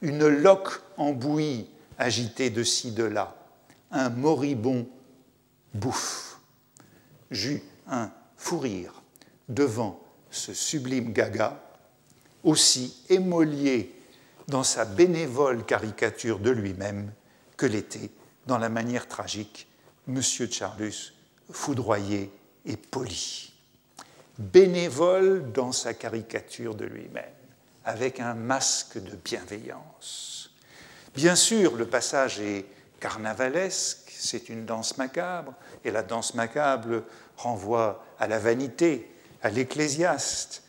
[0.00, 1.68] Une loque en bouillie
[1.98, 3.36] agitée de ci, de là,
[3.92, 4.88] un moribond
[5.74, 6.40] bouffe.
[7.30, 9.02] J'eus un fou rire
[9.48, 11.62] devant ce sublime Gaga,
[12.42, 13.94] aussi émolié
[14.48, 17.12] dans sa bénévole caricature de lui-même
[17.56, 18.10] que l'était
[18.46, 19.68] dans la manière tragique
[20.08, 20.20] M.
[20.20, 21.14] Charlus,
[21.50, 22.32] foudroyé
[22.64, 23.52] et poli.
[24.38, 27.24] Bénévole dans sa caricature de lui-même,
[27.84, 30.50] avec un masque de bienveillance.
[31.14, 32.64] Bien sûr, le passage est
[33.00, 37.02] carnavalesque, c'est une danse macabre, et la danse macabre
[37.36, 39.10] renvoie à la vanité,
[39.42, 40.62] à l'Ecclésiaste.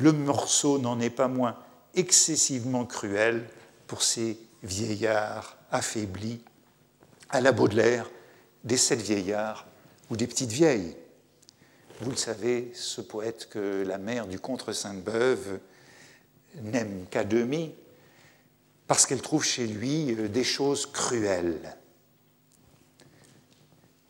[0.00, 1.56] Le morceau n'en est pas moins
[1.94, 3.48] excessivement cruel
[3.86, 6.42] pour ces vieillards affaiblis,
[7.30, 8.10] à la Baudelaire,
[8.64, 9.66] des sept vieillards
[10.10, 10.96] ou des petites vieilles.
[12.00, 15.60] Vous le savez, ce poète que la mère du contre Sainte-Beuve
[16.60, 17.74] n'aime qu'à demi,
[18.86, 21.76] parce qu'elle trouve chez lui euh, des choses cruelles.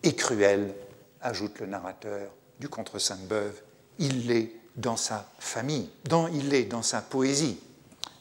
[0.03, 0.75] Et cruelles,
[1.21, 3.61] ajoute le narrateur du contre Sainte-Beuve,
[3.99, 7.59] il l'est dans sa famille, dans, il l'est dans sa poésie.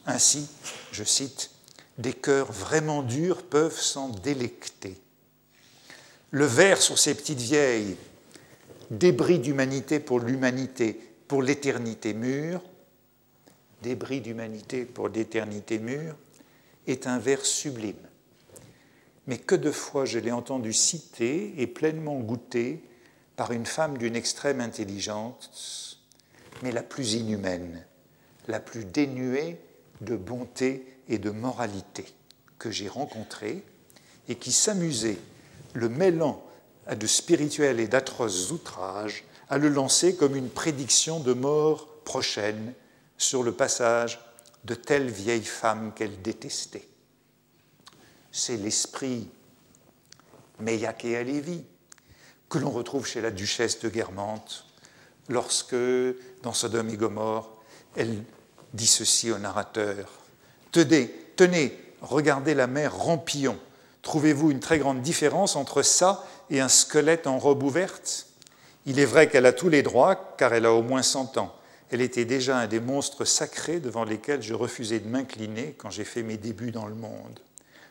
[0.06, 0.48] Ainsi,
[0.92, 1.50] je cite,
[1.98, 5.00] des cœurs vraiment durs peuvent s'en délecter.
[6.30, 7.96] Le vers sur ces petites vieilles,
[8.90, 12.62] débris d'humanité pour l'humanité, pour l'éternité mûre,
[13.82, 16.16] débris d'humanité pour l'éternité mûre,
[16.86, 17.94] est un vers sublime.
[19.26, 22.82] Mais que de fois je l'ai entendu citer et pleinement goûté
[23.36, 26.02] par une femme d'une extrême intelligence,
[26.62, 27.84] mais la plus inhumaine,
[28.48, 29.58] la plus dénuée
[30.00, 32.04] de bonté et de moralité
[32.58, 33.62] que j'ai rencontrée,
[34.28, 35.18] et qui s'amusait,
[35.74, 36.44] le mêlant
[36.86, 42.74] à de spirituels et d'atroces outrages, à le lancer comme une prédiction de mort prochaine
[43.22, 44.20] sur le passage
[44.64, 46.86] de telle vieille femme qu'elle détestait.
[48.30, 49.28] C'est l'esprit
[50.60, 51.64] Meillac et Alévi,
[52.48, 54.66] que l'on retrouve chez la duchesse de Guermantes,
[55.28, 55.76] lorsque,
[56.42, 57.50] dans Sodome et Gomorre,
[57.96, 58.22] elle
[58.74, 60.10] dit ceci au narrateur.
[60.70, 63.58] Tenez, tenez, regardez la mer Rampillon.
[64.02, 68.26] Trouvez-vous une très grande différence entre ça et un squelette en robe ouverte?
[68.84, 71.54] Il est vrai qu'elle a tous les droits, car elle a au moins 100 ans.
[71.92, 76.04] Elle était déjà un des monstres sacrés devant lesquels je refusais de m'incliner quand j'ai
[76.04, 77.38] fait mes débuts dans le monde.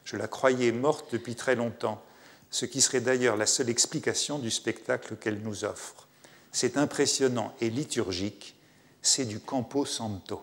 [0.06, 2.02] Je la croyais morte depuis très longtemps,
[2.50, 6.08] ce qui serait d'ailleurs la seule explication du spectacle qu'elle nous offre.
[6.52, 8.56] C'est impressionnant et liturgique,
[9.04, 10.42] c'est du Campo Santo.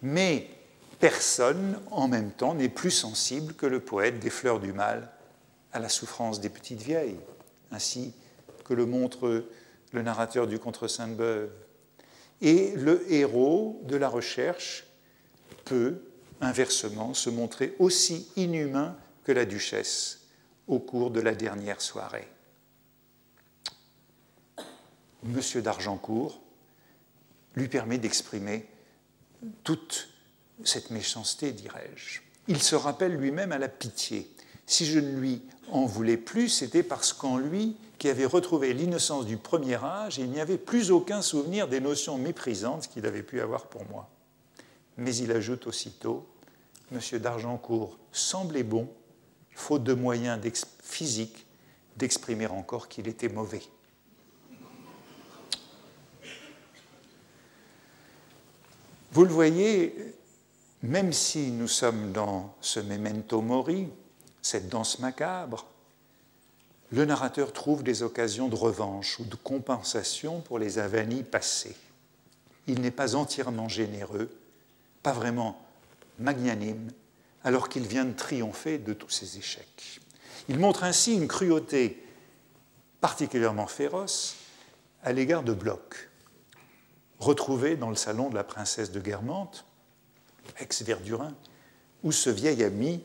[0.00, 0.48] Mais
[1.00, 5.10] personne, en même temps, n'est plus sensible que le poète des fleurs du mal
[5.72, 7.18] à la souffrance des petites vieilles,
[7.72, 8.14] ainsi
[8.64, 9.46] que le montre
[9.90, 11.50] le narrateur du Contre Sainte-Beuve.
[12.44, 14.84] Et le héros de la recherche
[15.64, 16.02] peut,
[16.42, 20.20] inversement, se montrer aussi inhumain que la duchesse
[20.68, 22.28] au cours de la dernière soirée.
[25.22, 26.38] Monsieur d'Argencourt
[27.56, 28.68] lui permet d'exprimer
[29.62, 30.10] toute
[30.64, 32.20] cette méchanceté, dirais-je.
[32.48, 34.30] Il se rappelle lui-même à la pitié.
[34.66, 39.24] Si je ne lui en voulais plus, c'était parce qu'en lui, qui avait retrouvé l'innocence
[39.24, 43.40] du premier âge, il n'y avait plus aucun souvenir des notions méprisantes qu'il avait pu
[43.40, 44.10] avoir pour moi.
[44.98, 46.26] Mais il ajoute aussitôt
[46.92, 47.00] M.
[47.18, 48.90] d'Argencourt semblait bon,
[49.54, 50.38] faute de moyens
[50.82, 51.46] physiques,
[51.96, 53.62] d'exprimer encore qu'il était mauvais.
[59.12, 60.14] Vous le voyez,
[60.82, 63.88] même si nous sommes dans ce memento mori,
[64.42, 65.64] cette danse macabre,
[66.94, 71.74] le narrateur trouve des occasions de revanche ou de compensation pour les avanies passées.
[72.68, 74.30] Il n'est pas entièrement généreux,
[75.02, 75.60] pas vraiment
[76.20, 76.88] magnanime,
[77.42, 80.00] alors qu'il vient de triompher de tous ses échecs.
[80.48, 82.00] Il montre ainsi une cruauté
[83.00, 84.36] particulièrement féroce
[85.02, 86.10] à l'égard de Bloch,
[87.18, 89.64] retrouvé dans le salon de la princesse de Guermantes,
[90.60, 91.34] ex-Verdurin,
[92.04, 93.02] où ce vieil ami,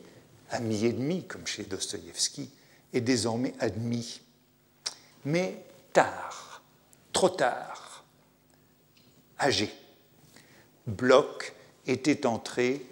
[0.50, 2.50] ami ennemi, comme chez Dostoïevski,
[2.92, 4.20] est désormais admis.
[5.24, 6.62] Mais tard,
[7.12, 8.04] trop tard,
[9.38, 9.72] âgé,
[10.86, 11.52] Bloch
[11.86, 12.86] était entré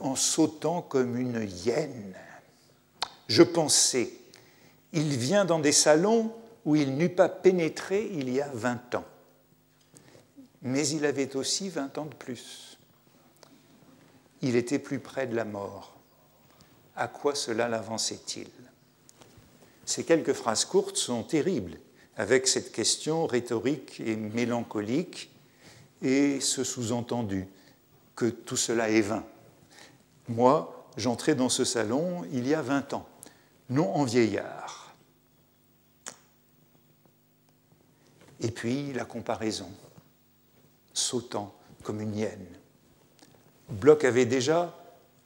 [0.00, 2.16] en sautant comme une hyène.
[3.28, 4.12] Je pensais,
[4.92, 6.34] il vient dans des salons
[6.64, 9.04] où il n'eût pas pénétré il y a vingt ans.
[10.62, 12.78] Mais il avait aussi vingt ans de plus.
[14.42, 15.94] Il était plus près de la mort.
[16.94, 18.48] À quoi cela l'avançait-il?
[19.84, 21.78] Ces quelques phrases courtes sont terribles,
[22.16, 25.30] avec cette question rhétorique et mélancolique
[26.02, 27.48] et ce sous-entendu
[28.14, 29.24] que tout cela est vain.
[30.28, 33.08] Moi, j'entrais dans ce salon il y a 20 ans,
[33.70, 34.94] non en vieillard.
[38.40, 39.70] Et puis la comparaison,
[40.92, 42.46] sautant comme une hyène.
[43.68, 44.76] Bloch avait déjà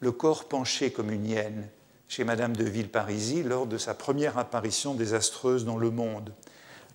[0.01, 1.69] le corps penché comme une hyène
[2.09, 6.33] chez Madame de Villeparisis lors de sa première apparition désastreuse dans le monde.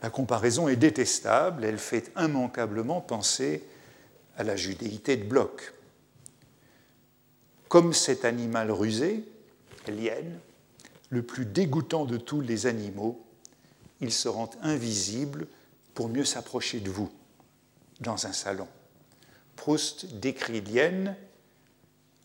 [0.01, 3.63] La comparaison est détestable, elle fait immanquablement penser
[4.37, 5.73] à la judéité de Bloch.
[7.67, 9.23] Comme cet animal rusé,
[9.87, 10.39] l'hyène,
[11.09, 13.23] le plus dégoûtant de tous les animaux,
[13.99, 15.47] il se rend invisible
[15.93, 17.11] pour mieux s'approcher de vous
[17.99, 18.67] dans un salon.
[19.55, 21.15] Proust décrit l'hyène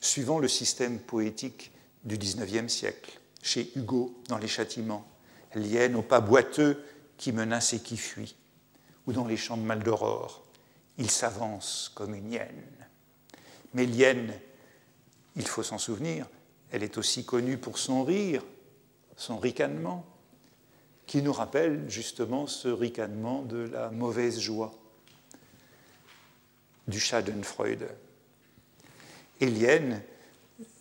[0.01, 1.72] suivant le système poétique
[2.07, 5.07] du XIXe siècle, chez Hugo dans Les Châtiments,
[5.55, 6.83] l'hyène au pas boiteux
[7.19, 8.37] qui menace et qui fuit,
[9.07, 10.42] ou dans Les Chants de Maldoror,
[10.99, 12.64] il s'avance comme une hyène.
[13.75, 14.33] Mais l'hyène
[15.37, 16.27] il faut s'en souvenir,
[16.73, 18.42] elle est aussi connue pour son rire,
[19.16, 20.05] son ricanement,
[21.07, 24.73] qui nous rappelle justement ce ricanement de la mauvaise joie
[26.88, 27.88] du Schadenfreude.
[29.40, 30.03] Élienne,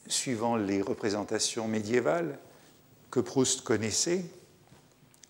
[0.07, 2.37] suivant les représentations médiévales
[3.11, 4.25] que Proust connaissait,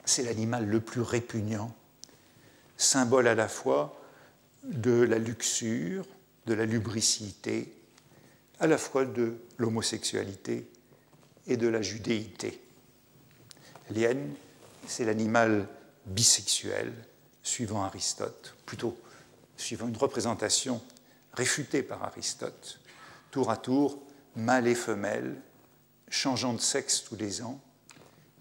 [0.06, 1.74] c'est l'animal le plus répugnant,
[2.78, 4.02] symbole à la fois
[4.64, 6.06] de la luxure,
[6.46, 7.74] de la lubricité,
[8.60, 10.68] à la fois de l'homosexualité
[11.48, 12.62] et de la judéité.
[13.90, 14.34] L'hyène,
[14.88, 15.68] c'est l'animal
[16.06, 16.94] bisexuel,
[17.44, 18.98] suivant Aristote, plutôt
[19.58, 20.82] suivant une représentation
[21.34, 22.80] réfutée par Aristote,
[23.32, 24.02] tour à tour,
[24.36, 25.36] mâle et femelle,
[26.10, 27.60] changeant de sexe tous les ans,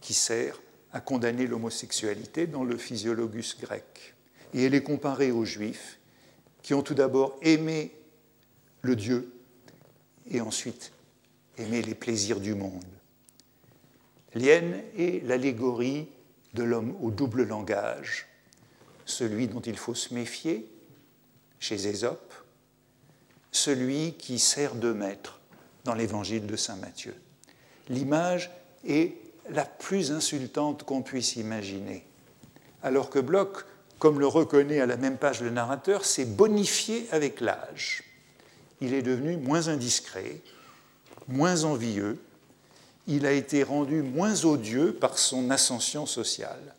[0.00, 0.60] qui sert
[0.92, 4.14] à condamner l'homosexualité dans le physiologus grec.
[4.52, 5.98] Et elle est comparée aux juifs,
[6.62, 7.92] qui ont tout d'abord aimé
[8.82, 9.32] le Dieu
[10.30, 10.92] et ensuite
[11.58, 12.84] aimer les plaisirs du monde.
[14.34, 16.08] L'hyène est l'allégorie
[16.54, 18.26] de l'homme au double langage,
[19.04, 20.68] celui dont il faut se méfier,
[21.58, 22.34] chez Ésope,
[23.52, 25.40] celui qui sert de maître
[25.84, 27.14] dans l'évangile de Saint Matthieu.
[27.88, 28.50] L'image
[28.86, 29.14] est
[29.50, 32.06] la plus insultante qu'on puisse imaginer.
[32.82, 33.64] Alors que Bloch,
[33.98, 38.04] comme le reconnaît à la même page le narrateur, s'est bonifié avec l'âge.
[38.80, 40.40] Il est devenu moins indiscret,
[41.28, 42.18] moins envieux,
[43.06, 46.74] il a été rendu moins odieux par son ascension sociale.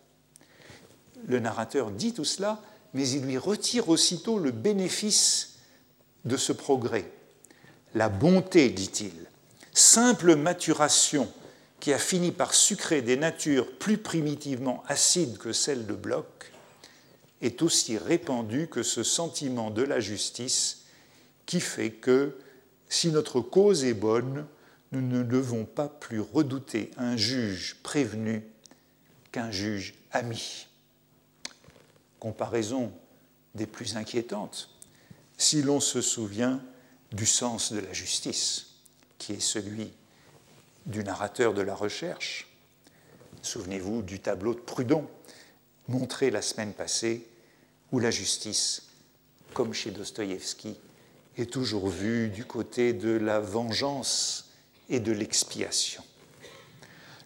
[1.28, 2.62] Le narrateur dit tout cela,
[2.94, 5.56] mais il lui retire aussitôt le bénéfice
[6.24, 7.12] de ce progrès.
[7.96, 9.14] La bonté, dit-il,
[9.74, 11.32] simple maturation
[11.80, 16.52] qui a fini par sucrer des natures plus primitivement acides que celles de Bloch,
[17.42, 20.84] est aussi répandue que ce sentiment de la justice
[21.46, 22.38] qui fait que,
[22.90, 24.46] si notre cause est bonne,
[24.92, 28.44] nous ne devons pas plus redouter un juge prévenu
[29.32, 30.68] qu'un juge ami.
[32.20, 32.92] Comparaison
[33.54, 34.70] des plus inquiétantes,
[35.38, 36.60] si l'on se souvient
[37.16, 38.68] du sens de la justice,
[39.18, 39.94] qui est celui
[40.86, 42.48] du narrateur de la recherche.
[43.42, 45.08] Souvenez-vous du tableau de Prudhon,
[45.88, 47.26] montré la semaine passée,
[47.92, 48.88] où la justice,
[49.54, 50.78] comme chez Dostoïevski,
[51.38, 54.52] est toujours vue du côté de la vengeance
[54.90, 56.04] et de l'expiation.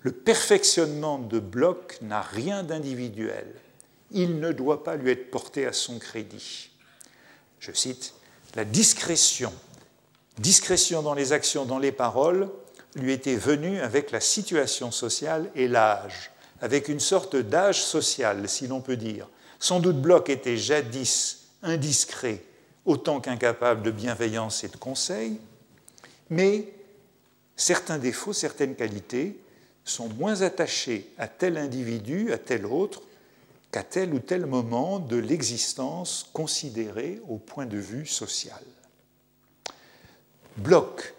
[0.01, 3.55] Le perfectionnement de Bloch n'a rien d'individuel.
[4.11, 6.69] Il ne doit pas lui être porté à son crédit.
[7.59, 8.13] Je cite,
[8.55, 9.53] La discrétion,
[10.39, 12.49] discrétion dans les actions, dans les paroles,
[12.95, 16.31] lui était venue avec la situation sociale et l'âge,
[16.61, 19.27] avec une sorte d'âge social, si l'on peut dire.
[19.59, 22.43] Sans doute Bloch était jadis indiscret,
[22.85, 25.39] autant qu'incapable de bienveillance et de conseil,
[26.29, 26.73] mais
[27.55, 29.39] certains défauts, certaines qualités
[29.83, 33.01] sont moins attachés à tel individu, à tel autre,
[33.71, 38.61] qu'à tel ou tel moment de l'existence considérée au point de vue social.
[40.60, 41.14] Bloch,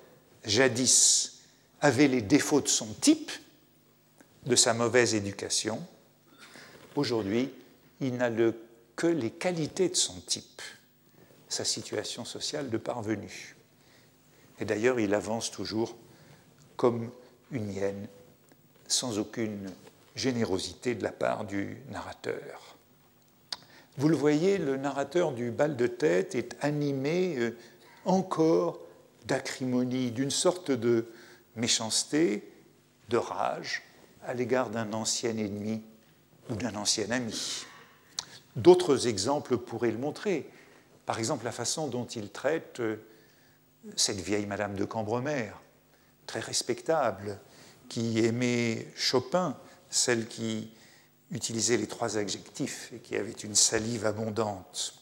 [0.44, 1.40] jadis,
[1.80, 3.30] avait les défauts de son type,
[4.44, 5.82] de sa mauvaise éducation.
[6.94, 7.50] Aujourd'hui,
[8.00, 8.30] il n'a
[8.96, 10.60] que les qualités de son type,
[11.48, 13.56] sa situation sociale de parvenu.
[14.60, 15.96] Et d'ailleurs, il avance toujours
[16.76, 17.10] comme
[17.50, 18.08] une hyène,
[18.88, 19.70] sans aucune
[20.16, 22.76] générosité de la part du narrateur.
[23.96, 27.56] Vous le voyez, le narrateur du bal de tête est animé euh,
[28.04, 28.80] encore
[29.26, 31.06] d'acrimonie, d'une sorte de
[31.56, 32.50] méchanceté,
[33.08, 33.82] de rage
[34.24, 35.82] à l'égard d'un ancien ennemi
[36.48, 37.64] ou d'un ancien ami.
[38.56, 40.48] D'autres exemples pourraient le montrer.
[41.06, 42.96] Par exemple, la façon dont il traite euh,
[43.96, 45.50] cette vieille Madame de Cambremer,
[46.26, 47.38] très respectable,
[47.88, 49.56] qui aimait Chopin,
[49.88, 50.70] celle qui
[51.30, 54.94] utilisait les trois adjectifs et qui avait une salive abondante.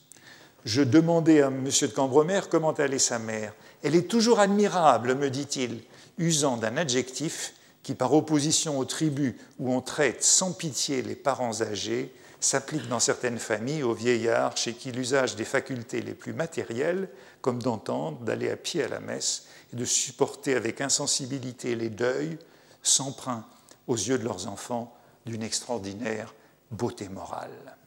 [0.64, 1.64] Je demandais à M.
[1.64, 3.54] de Cambremer comment allait sa mère.
[3.82, 5.82] Elle est toujours admirable, me dit-il,
[6.18, 11.62] usant d'un adjectif qui, par opposition aux tribus où on traite sans pitié les parents
[11.62, 17.08] âgés, s'applique dans certaines familles aux vieillards chez qui l'usage des facultés les plus matérielles,
[17.40, 22.38] comme d'entendre, d'aller à pied à la messe, et de supporter avec insensibilité les deuils,
[22.82, 23.44] s'empruntent
[23.86, 24.94] aux yeux de leurs enfants
[25.26, 26.34] d'une extraordinaire
[26.70, 27.77] beauté morale.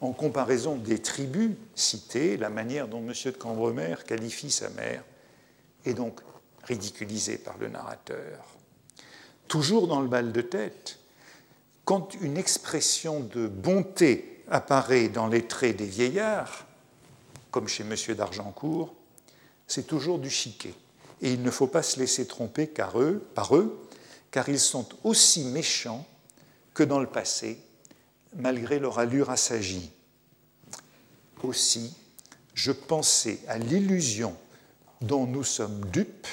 [0.00, 3.12] En comparaison des tribus citées, la manière dont M.
[3.24, 5.02] de Cambremer qualifie sa mère
[5.84, 6.20] est donc
[6.64, 8.44] ridiculisée par le narrateur.
[9.48, 10.98] Toujours dans le bal de tête,
[11.84, 16.66] quand une expression de bonté apparaît dans les traits des vieillards,
[17.50, 18.14] comme chez M.
[18.14, 18.94] d'Argencourt,
[19.66, 20.74] c'est toujours du chiquet
[21.22, 23.88] et il ne faut pas se laisser tromper par eux,
[24.30, 26.06] car ils sont aussi méchants
[26.74, 27.58] que dans le passé,
[28.36, 29.90] malgré leur allure assagie.
[31.42, 31.96] Aussi,
[32.54, 34.36] je pensais à l'illusion
[35.00, 36.26] dont nous sommes dupes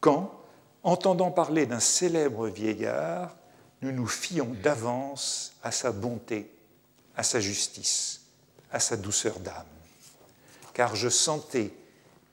[0.00, 0.38] quand,
[0.82, 3.36] entendant parler d'un célèbre vieillard,
[3.82, 6.50] nous nous fions d'avance à sa bonté,
[7.16, 8.22] à sa justice,
[8.70, 9.64] à sa douceur d'âme.
[10.74, 11.72] Car je sentais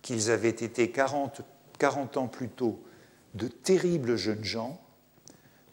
[0.02, 1.42] qu'ils avaient été 40
[1.82, 2.80] 40 ans plus tôt,
[3.34, 4.80] de terribles jeunes gens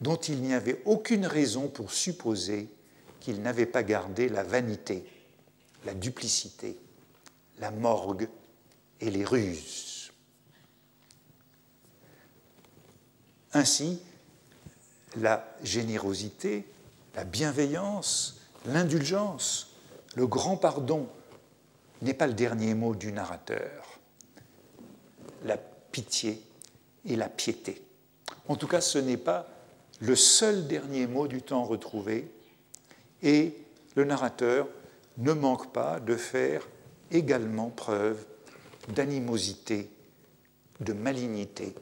[0.01, 2.70] dont il n'y avait aucune raison pour supposer
[3.29, 5.05] qu'ils n'avaient pas gardé la vanité,
[5.85, 6.79] la duplicité,
[7.59, 8.26] la morgue
[9.03, 10.11] et les ruses.
[13.53, 14.01] Ainsi,
[15.16, 16.64] la générosité,
[17.14, 19.74] la bienveillance, l'indulgence,
[20.16, 21.07] le grand pardon
[22.01, 24.01] n'est pas le dernier mot du narrateur.
[25.45, 26.43] La pitié
[27.05, 27.83] et la piété.
[28.49, 29.51] En tout cas, ce n'est pas
[30.01, 32.33] le seul dernier mot du temps retrouvé,
[33.22, 33.54] et
[33.94, 34.68] le narrateur
[35.18, 36.66] ne manque pas de faire
[37.10, 38.24] également preuve
[38.88, 39.90] d'animosité,
[40.80, 41.74] de malignité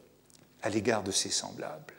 [0.63, 1.95] à l'égard de ses semblables.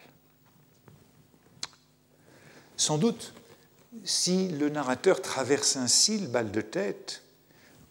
[2.76, 3.34] Sans doute,
[4.04, 7.24] si le narrateur traverse ainsi le bal de tête,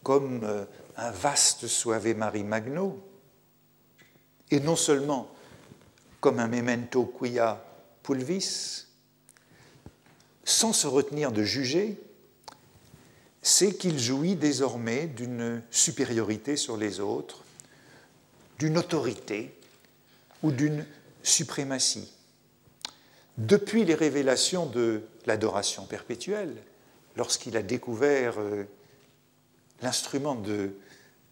[0.03, 0.64] comme euh,
[0.97, 3.03] un vaste Suave Marie Magno,
[4.51, 5.28] et non seulement
[6.20, 7.62] comme un memento quia
[8.03, 8.86] pulvis,
[10.47, 12.01] sans se retenir de juger,
[13.42, 17.44] c'est qu'il jouit désormais d'une supériorité sur les autres,
[18.59, 19.53] d'une autorité
[20.42, 20.86] ou d'une
[21.22, 22.12] suprématie.
[23.38, 26.57] Depuis les révélations de l'adoration perpétuelle,
[27.16, 28.64] lorsqu'il a découvert euh,
[29.82, 30.70] l'instrument de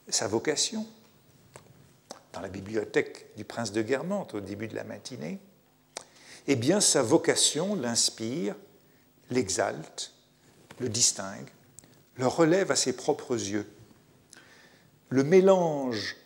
[0.08, 0.86] sa vocation
[2.32, 5.38] dans la bibliothèque du prince de Guermantes au début de la matinée,
[6.48, 8.56] eh bien sa vocation l'inspire,
[9.30, 10.12] l'exalte,
[10.78, 11.48] le distingue,
[12.16, 13.66] le relève à ses propres yeux.
[15.08, 16.16] Le mélange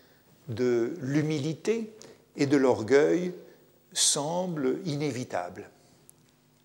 [0.48, 1.92] de l'humilité
[2.36, 3.32] et de l'orgueil
[3.92, 5.68] semble inévitable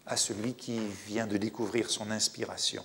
[0.06, 2.84] à celui qui vient de découvrir son inspiration.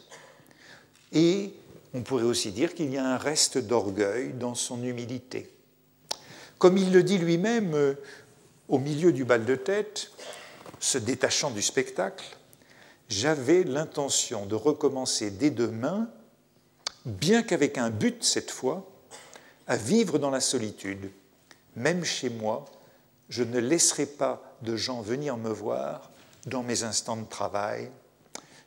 [1.12, 1.52] Et
[1.94, 5.50] on pourrait aussi dire qu'il y a un reste d'orgueil dans son humilité.
[6.58, 7.94] Comme il le dit lui-même euh,
[8.68, 10.10] au milieu du bal de tête,
[10.80, 12.37] se détachant du spectacle,
[13.08, 16.10] j'avais l'intention de recommencer dès demain,
[17.04, 18.88] bien qu'avec un but cette fois,
[19.66, 21.10] à vivre dans la solitude.
[21.76, 22.64] Même chez moi,
[23.28, 26.10] je ne laisserai pas de gens venir me voir
[26.46, 27.90] dans mes instants de travail,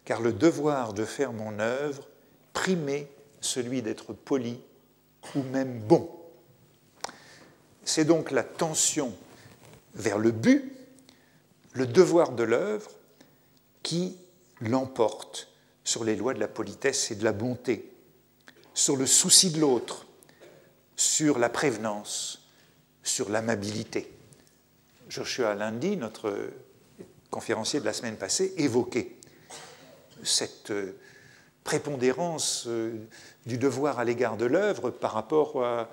[0.06, 2.08] car le devoir de faire mon œuvre
[2.54, 3.10] primait
[3.42, 4.60] celui d'être poli
[5.36, 6.10] ou même bon.
[7.84, 9.14] C'est donc la tension
[9.96, 10.74] vers le but,
[11.74, 12.92] le devoir de l'œuvre,
[13.84, 14.18] qui
[14.62, 15.50] l'emporte
[15.84, 17.92] sur les lois de la politesse et de la bonté,
[18.74, 20.06] sur le souci de l'autre,
[20.96, 22.48] sur la prévenance,
[23.04, 24.12] sur l'amabilité.
[25.10, 26.52] Joshua Lundi, notre
[27.30, 29.16] conférencier de la semaine passée, évoquait
[30.24, 30.98] cette euh,
[31.64, 33.08] prépondérance euh,
[33.46, 35.90] du devoir à l'égard de l'œuvre par rapport à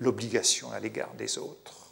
[0.00, 1.90] l'obligation à l'égard des autres.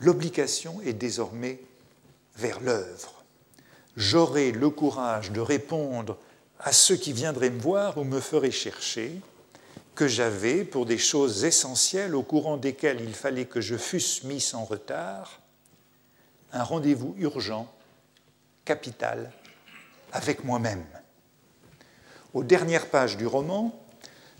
[0.00, 1.60] L'obligation est désormais
[2.36, 3.15] vers l'œuvre.
[3.96, 6.18] J'aurai le courage de répondre
[6.58, 9.20] à ceux qui viendraient me voir ou me feraient chercher
[9.94, 14.52] que j'avais pour des choses essentielles au courant desquelles il fallait que je fusse mis
[14.52, 15.40] en retard,
[16.52, 17.72] un rendez-vous urgent,
[18.66, 19.32] capital,
[20.12, 20.84] avec moi-même.
[22.34, 23.74] Aux dernières pages du roman,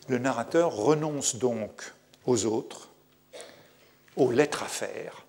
[0.09, 1.95] le narrateur renonce donc
[2.27, 2.91] aux autres,
[4.17, 5.25] aux lettres à faire,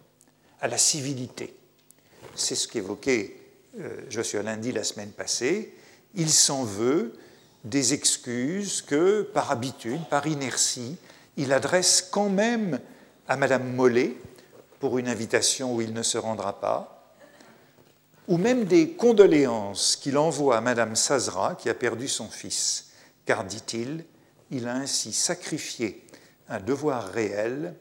[0.59, 1.55] à la civilité.
[2.35, 3.36] C'est ce qu'évoquait
[4.09, 5.73] Joshua Lundi la semaine passée.
[6.15, 7.13] Il s'en veut
[7.63, 10.97] des excuses que, par habitude, par inertie,
[11.35, 12.79] il adresse quand même
[13.27, 14.15] à Madame Mollet
[14.79, 17.15] pour une invitation où il ne se rendra pas,
[18.27, 22.91] ou même des condoléances qu'il envoie à Madame Sazra qui a perdu son fils,
[23.25, 24.05] car, dit-il,
[24.51, 26.05] il a ainsi sacrifié
[26.49, 27.75] un devoir réel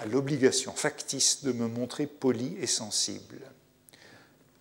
[0.00, 3.40] à l'obligation factice de me montrer poli et sensible.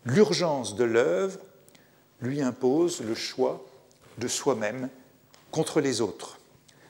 [0.06, 1.40] L'urgence de l'œuvre
[2.22, 3.66] lui impose le choix
[4.18, 4.90] de soi-même
[5.52, 6.38] contre les autres.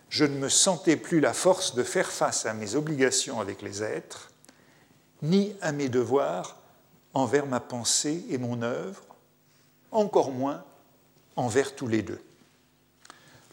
[0.09, 3.83] Je ne me sentais plus la force de faire face à mes obligations avec les
[3.83, 4.31] êtres,
[5.21, 6.57] ni à mes devoirs
[7.13, 9.01] envers ma pensée et mon œuvre,
[9.91, 10.63] encore moins
[11.35, 12.21] envers tous les deux.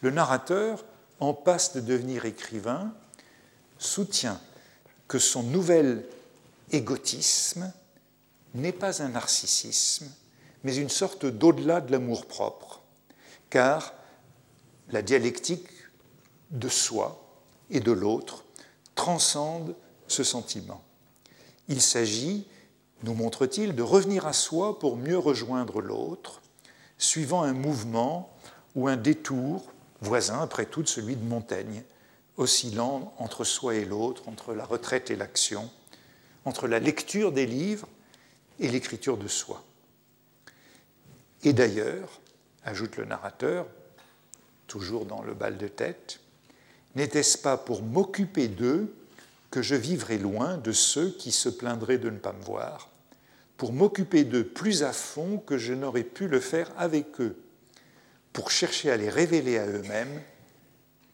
[0.00, 0.84] Le narrateur,
[1.20, 2.92] en passe de devenir écrivain,
[3.78, 4.40] soutient
[5.06, 6.04] que son nouvel
[6.72, 7.72] égotisme
[8.54, 10.10] n'est pas un narcissisme,
[10.64, 12.82] mais une sorte d'au-delà de l'amour-propre,
[13.50, 13.94] car
[14.90, 15.68] la dialectique
[16.50, 17.24] de soi
[17.70, 18.44] et de l'autre
[18.94, 19.74] transcende
[20.06, 20.82] ce sentiment.
[21.68, 22.46] Il s'agit
[23.02, 26.40] nous montre-t-il, de revenir à soi pour mieux rejoindre l'autre,
[26.98, 28.30] suivant un mouvement
[28.74, 29.64] ou un détour,
[30.00, 31.82] voisin après tout de celui de Montaigne,
[32.36, 35.68] oscillant entre soi et l'autre, entre la retraite et l'action,
[36.44, 37.88] entre la lecture des livres
[38.58, 39.64] et l'écriture de soi.
[41.42, 42.20] Et d'ailleurs,
[42.64, 43.66] ajoute le narrateur,
[44.66, 46.20] toujours dans le bal de tête,
[46.94, 48.94] n'était-ce pas pour m'occuper d'eux
[49.50, 52.92] que je vivrais loin de ceux qui se plaindraient de ne pas me voir
[53.62, 57.36] pour m'occuper d'eux plus à fond que je n'aurais pu le faire avec eux,
[58.32, 60.20] pour chercher à les révéler à eux-mêmes,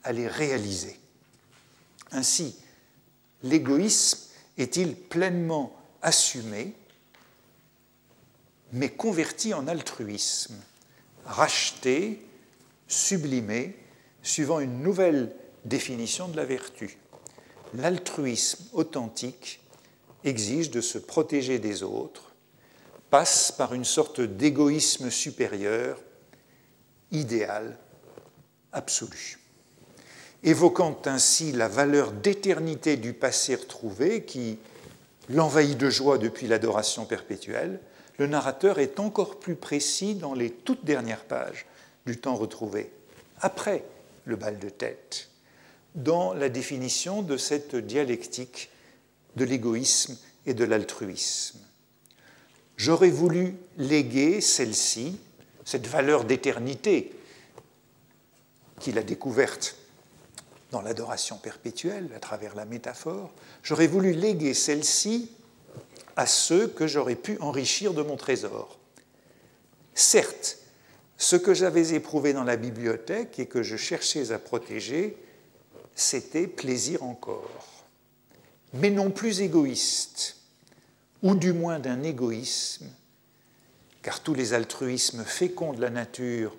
[0.03, 0.99] à les réaliser.
[2.11, 2.57] Ainsi,
[3.43, 6.75] l'égoïsme est-il pleinement assumé,
[8.73, 10.57] mais converti en altruisme,
[11.25, 12.23] racheté
[12.87, 13.77] sublimée
[14.23, 16.99] suivant une nouvelle définition de la vertu.
[17.75, 19.61] L'altruisme authentique
[20.25, 22.33] exige de se protéger des autres,
[23.11, 25.99] passe par une sorte d'égoïsme supérieur,
[27.11, 27.79] idéal,
[28.73, 29.39] absolu.
[30.43, 34.59] Évoquant ainsi la valeur d'éternité du passé retrouvé qui
[35.29, 37.81] l'envahit de joie depuis l'adoration perpétuelle,
[38.19, 41.67] le narrateur est encore plus précis dans les toutes dernières pages
[42.05, 42.91] du temps retrouvé,
[43.41, 43.85] après
[44.25, 45.31] le bal de tête,
[45.95, 48.71] dans la définition de cette dialectique
[49.37, 51.59] de l'égoïsme et de l'altruisme.
[52.77, 55.19] J'aurais voulu léguer celle-ci,
[55.65, 57.13] cette valeur d'éternité
[58.81, 59.77] qu'il a découverte
[60.71, 65.31] dans l'adoration perpétuelle à travers la métaphore, j'aurais voulu léguer celle-ci
[66.19, 68.77] à ceux que j'aurais pu enrichir de mon trésor.
[69.95, 70.59] Certes,
[71.17, 75.17] ce que j'avais éprouvé dans la bibliothèque et que je cherchais à protéger,
[75.95, 77.85] c'était plaisir encore,
[78.75, 80.37] mais non plus égoïste,
[81.23, 82.89] ou du moins d'un égoïsme,
[84.03, 86.53] car tous les altruismes féconds de la nature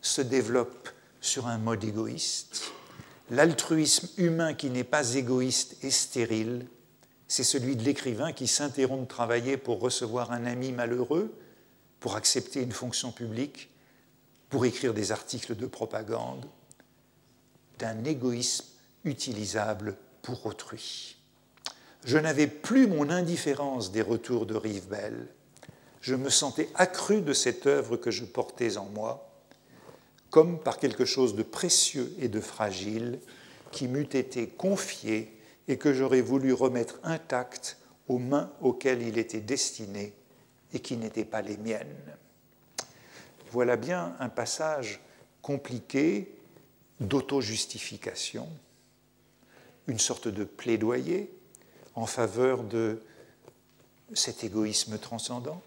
[0.00, 0.88] se développent
[1.20, 2.70] sur un mode égoïste.
[3.30, 6.68] L'altruisme humain qui n'est pas égoïste et stérile,
[7.28, 11.32] c'est celui de l'écrivain qui s'interrompt de travailler pour recevoir un ami malheureux,
[12.00, 13.70] pour accepter une fonction publique,
[14.48, 16.46] pour écrire des articles de propagande,
[17.78, 18.64] d'un égoïsme
[19.04, 21.16] utilisable pour autrui.
[22.04, 25.28] Je n'avais plus mon indifférence des retours de Rivebelle.
[26.00, 29.30] Je me sentais accru de cette œuvre que je portais en moi,
[30.30, 33.18] comme par quelque chose de précieux et de fragile
[33.70, 35.37] qui m'eût été confié
[35.68, 37.76] et que j'aurais voulu remettre intact
[38.08, 40.14] aux mains auxquelles il était destiné
[40.72, 41.94] et qui n'étaient pas les miennes.
[43.52, 45.00] Voilà bien un passage
[45.42, 46.34] compliqué
[47.00, 48.48] d'auto-justification,
[49.86, 51.30] une sorte de plaidoyer
[51.94, 53.02] en faveur de
[54.14, 55.62] cet égoïsme transcendant,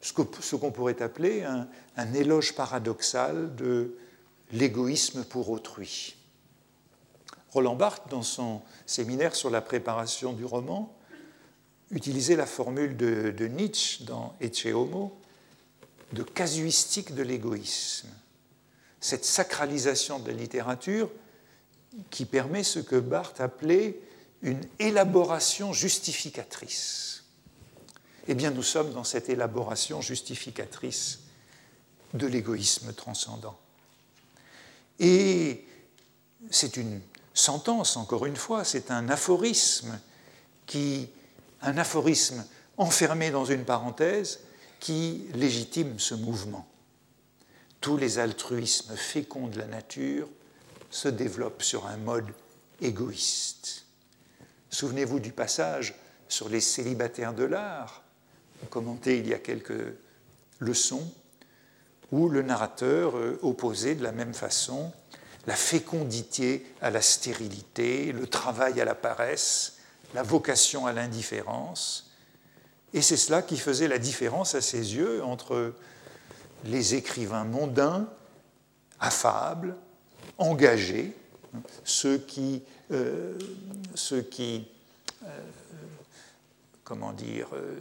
[0.00, 3.96] ce qu'on pourrait appeler un, un, éloge paradoxal de
[4.52, 6.17] l'égoïsme pour autrui.
[7.52, 10.94] Roland Barthes, dans son séminaire sur la préparation du roman,
[11.90, 15.18] utilisait la formule de, Nietzsche dans Ecce Homo
[16.12, 18.08] de casuistique de l'égoïsme.
[19.00, 21.10] Cette sacralisation de la littérature
[22.10, 23.98] qui permet ce que Barthes appelait
[24.42, 27.24] une élaboration justificatrice.
[28.26, 31.20] Eh bien, nous sommes dans cette élaboration justificatrice
[32.14, 33.58] de l'égoïsme transcendant.
[34.98, 35.66] Et
[36.50, 37.00] c'est une
[37.38, 39.98] sentence, encore une fois, c'est un aphorisme
[40.66, 41.08] qui,
[41.62, 42.44] un aphorisme
[42.76, 44.40] enfermé dans une parenthèse
[44.80, 46.66] qui légitime ce mouvement.
[47.80, 50.28] Tous les altruismes féconds de la nature
[50.90, 52.28] se développent sur un mode
[52.80, 53.84] égoïste.
[54.70, 55.94] Souvenez-vous du passage
[56.28, 58.02] sur les célibataires de l'art,
[58.70, 59.94] commenté il y a quelques
[60.58, 61.12] leçons,
[62.10, 64.92] où le narrateur euh, opposait de la même façon
[65.48, 69.78] la fécondité à la stérilité, le travail à la paresse,
[70.12, 72.12] la vocation à l'indifférence.
[72.92, 75.72] Et c'est cela qui faisait la différence à ses yeux entre
[76.66, 78.10] les écrivains mondains,
[79.00, 79.74] affables,
[80.36, 81.16] engagés,
[81.82, 83.38] ceux qui, euh,
[84.12, 84.60] euh,
[86.84, 87.78] comment dire, euh,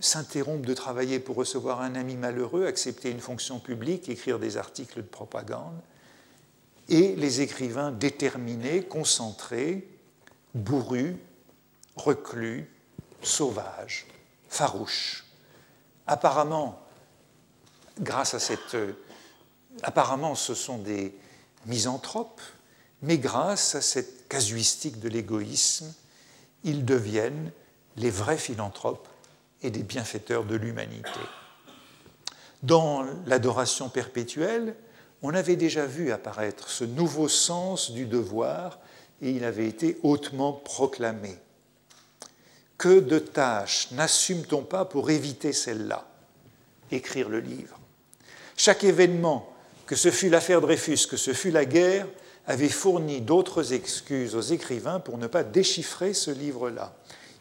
[0.00, 5.02] s'interrompent de travailler pour recevoir un ami malheureux, accepter une fonction publique, écrire des articles
[5.02, 5.78] de propagande,
[6.88, 9.88] et les écrivains déterminés, concentrés,
[10.54, 11.16] bourrus,
[11.96, 12.70] reclus,
[13.22, 14.06] sauvages,
[14.48, 15.24] farouches.
[16.06, 16.80] Apparemment,
[18.00, 18.76] grâce à cette...
[19.82, 21.14] apparemment, ce sont des
[21.66, 22.40] misanthropes,
[23.02, 25.92] mais grâce à cette casuistique de l'égoïsme,
[26.64, 27.50] ils deviennent
[27.96, 29.08] les vrais philanthropes
[29.62, 31.20] et des bienfaiteurs de l'humanité.
[32.62, 34.76] Dans l'adoration perpétuelle,
[35.22, 38.78] on avait déjà vu apparaître ce nouveau sens du devoir
[39.22, 41.36] et il avait été hautement proclamé.
[42.78, 46.06] Que de tâches n'assume-t-on pas pour éviter celle-là
[46.90, 47.78] Écrire le livre.
[48.56, 49.52] Chaque événement,
[49.86, 52.06] que ce fût l'affaire Dreyfus, que ce fût la guerre,
[52.46, 56.94] avait fourni d'autres excuses aux écrivains pour ne pas déchiffrer ce livre-là.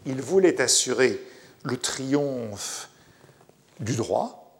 [0.06, 1.22] Il voulait assurer
[1.64, 2.90] le triomphe
[3.80, 4.52] du droit,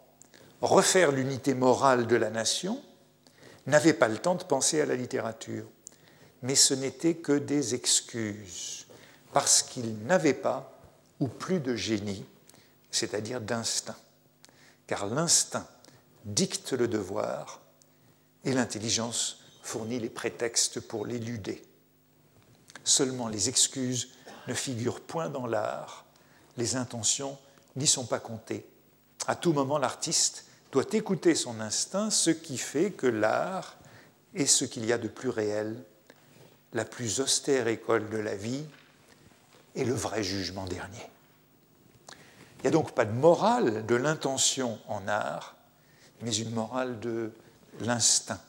[0.60, 2.80] refaire l'unité morale de la nation,
[3.66, 5.66] n'avait pas le temps de penser à la littérature.
[6.42, 8.86] Mais ce n'était que des excuses,
[9.32, 10.78] parce qu'il n'avait pas
[11.20, 12.24] ou plus de génie,
[12.90, 13.96] c'est-à-dire d'instinct.
[14.86, 15.66] Car l'instinct
[16.24, 17.60] dicte le devoir
[18.44, 21.62] et l'intelligence fournit les prétextes pour l'éluder.
[22.84, 24.10] Seulement les excuses
[24.46, 26.04] ne figurent point dans l'art,
[26.56, 27.36] les intentions
[27.74, 28.66] n'y sont pas comptées.
[29.26, 33.76] À tout moment, l'artiste doit écouter son instinct, ce qui fait que l'art
[34.34, 35.82] est ce qu'il y a de plus réel,
[36.72, 38.64] la plus austère école de la vie
[39.74, 41.10] et le vrai jugement dernier.
[42.58, 45.56] Il n'y a donc pas de morale de l'intention en art,
[46.22, 47.30] mais une morale de
[47.80, 48.40] l'instinct.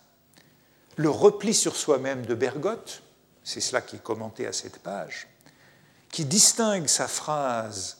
[0.96, 3.04] Le repli sur soi-même de Bergotte,
[3.44, 5.28] c'est cela qui est commenté à cette page,
[6.10, 7.98] qui distingue sa phrase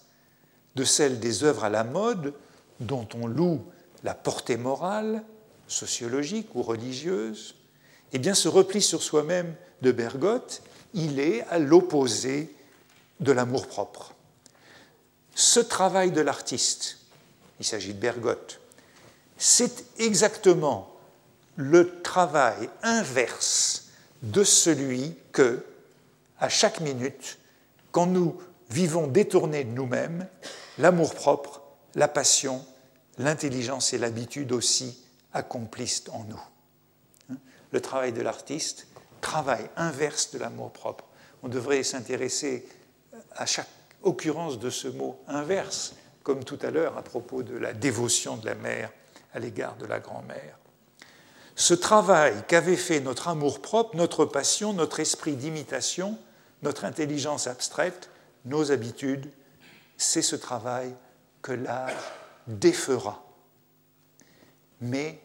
[0.76, 2.34] de celle des œuvres à la mode
[2.80, 3.66] dont on loue
[4.04, 5.24] la portée morale,
[5.68, 7.56] sociologique ou religieuse,
[8.14, 10.62] eh bien ce repli sur soi-même de Bergotte,
[10.94, 12.56] il est à l'opposé
[13.20, 14.14] de l'amour-propre.
[15.36, 16.98] Ce travail de l'artiste,
[17.60, 18.60] il s'agit de Bergotte,
[19.38, 20.96] c'est exactement
[21.56, 23.90] le travail inverse
[24.24, 25.64] de celui que,
[26.40, 27.38] à chaque minute,
[27.92, 28.40] quand nous
[28.70, 30.28] vivons détournés de nous-mêmes,
[30.78, 31.62] l'amour-propre,
[31.96, 32.64] la passion,
[33.18, 35.04] l'intelligence et l'habitude aussi
[35.34, 37.38] accomplissent en nous.
[37.72, 38.88] Le travail de l'artiste,
[39.22, 41.06] travail inverse de l'amour-propre.
[41.44, 42.68] On devrait s'intéresser
[43.36, 43.68] à chaque
[44.04, 48.46] occurrence de ce mot inverse, comme tout à l'heure à propos de la dévotion de
[48.46, 48.92] la mère
[49.34, 50.58] à l'égard de la grand-mère.
[51.56, 56.18] Ce travail qu'avait fait notre amour-propre, notre passion, notre esprit d'imitation,
[56.62, 58.10] notre intelligence abstraite,
[58.46, 59.32] nos habitudes,
[59.98, 60.94] c'est ce travail
[61.42, 61.92] que l'art
[62.48, 63.24] défera.
[64.82, 65.20] Mais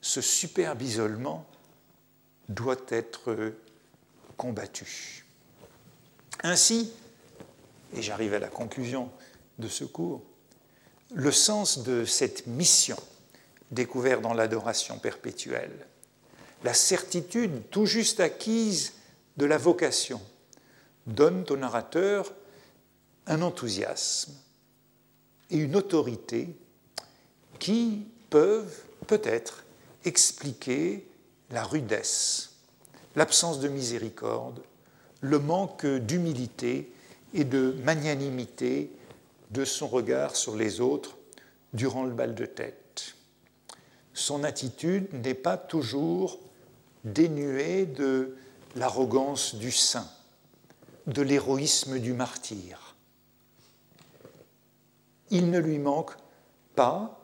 [0.00, 1.46] ce superbe isolement
[2.48, 3.54] doit être
[4.36, 5.24] combattu.
[6.42, 6.92] Ainsi,
[7.94, 9.10] et j'arrive à la conclusion
[9.58, 10.22] de ce cours,
[11.14, 12.98] le sens de cette mission
[13.70, 15.86] découverte dans l'adoration perpétuelle,
[16.64, 18.94] la certitude tout juste acquise
[19.36, 20.20] de la vocation,
[21.06, 22.32] donne au narrateur
[23.26, 24.34] un enthousiasme
[25.50, 26.56] et une autorité
[27.58, 29.64] qui peuvent peut-être
[30.04, 31.06] expliquer
[31.50, 32.56] la rudesse,
[33.16, 34.62] l'absence de miséricorde,
[35.20, 36.92] le manque d'humilité
[37.32, 38.90] et de magnanimité
[39.50, 41.16] de son regard sur les autres
[41.72, 43.14] durant le bal de tête.
[44.12, 46.38] Son attitude n'est pas toujours
[47.04, 48.36] dénuée de
[48.76, 50.08] l'arrogance du saint,
[51.06, 52.83] de l'héroïsme du martyr.
[55.34, 56.12] Il ne lui manque
[56.76, 57.20] pas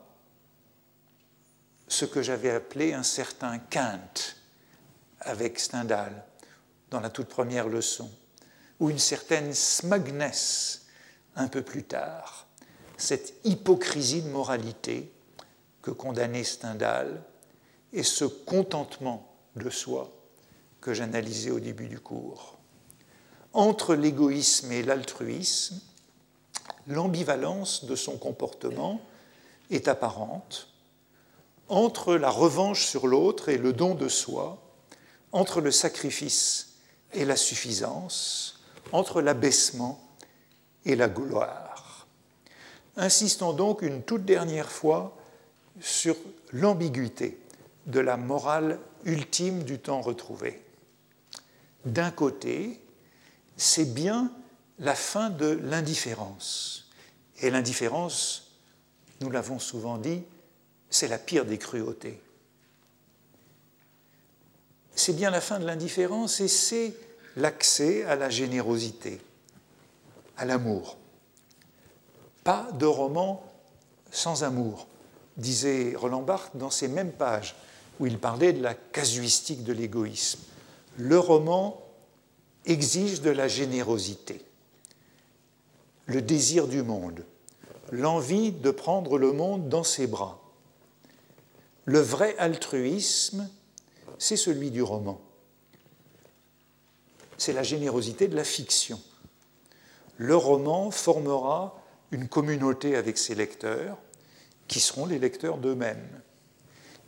[1.87, 4.35] ce que j'avais appelé un certain quinte
[5.21, 6.25] avec Stendhal
[6.89, 8.11] dans la toute première leçon,
[8.81, 10.87] ou une certaine smugness
[11.37, 12.47] un peu plus tard,
[12.97, 15.09] cette hypocrisie de moralité
[15.81, 17.23] que condamnait Stendhal
[17.93, 20.11] et ce contentement de soi
[20.81, 22.57] que j'analysais au début du cours.
[23.53, 25.79] Entre l'égoïsme et l'altruisme,
[26.91, 29.01] l'ambivalence de son comportement
[29.69, 30.67] est apparente.
[31.69, 34.61] Entre la revanche sur l'autre et le don de soi,
[35.31, 36.75] entre le sacrifice
[37.13, 38.59] et la suffisance,
[38.91, 40.01] entre l'abaissement
[40.85, 42.07] et la gloire.
[42.97, 45.17] Insistons donc une toute dernière fois
[45.79, 46.15] sur
[46.51, 47.39] l'ambiguïté
[47.85, 50.61] de la morale ultime du temps retrouvé.
[51.85, 52.79] D'un côté,
[53.57, 54.31] c'est bien
[54.79, 56.80] la fin de l'indifférence.
[57.41, 58.51] Et l'indifférence,
[59.19, 60.23] nous l'avons souvent dit,
[60.89, 62.21] c'est la pire des cruautés.
[64.95, 66.93] C'est bien la fin de l'indifférence et c'est
[67.35, 69.19] l'accès à la générosité,
[70.37, 70.97] à l'amour.
[72.43, 73.43] Pas de roman
[74.11, 74.87] sans amour,
[75.37, 77.55] disait Roland Barthes dans ces mêmes pages
[77.99, 80.41] où il parlait de la casuistique de l'égoïsme.
[80.97, 81.81] Le roman
[82.65, 84.43] exige de la générosité,
[86.05, 87.23] le désir du monde,
[87.91, 90.39] l'envie de prendre le monde dans ses bras.
[91.85, 93.49] Le vrai altruisme,
[94.17, 95.21] c'est celui du roman
[97.41, 99.01] c'est la générosité de la fiction.
[100.17, 101.81] Le roman formera
[102.11, 103.97] une communauté avec ses lecteurs,
[104.67, 106.21] qui seront les lecteurs d'eux-mêmes.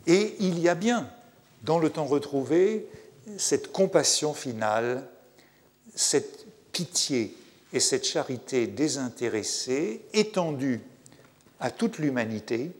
[0.08, 1.08] Et il y a bien,
[1.62, 2.88] dans le temps retrouvé,
[3.38, 5.08] cette compassion finale,
[5.94, 7.36] cette pitié
[7.74, 10.80] et cette charité désintéressée étendue
[11.58, 12.70] à toute l'humanité,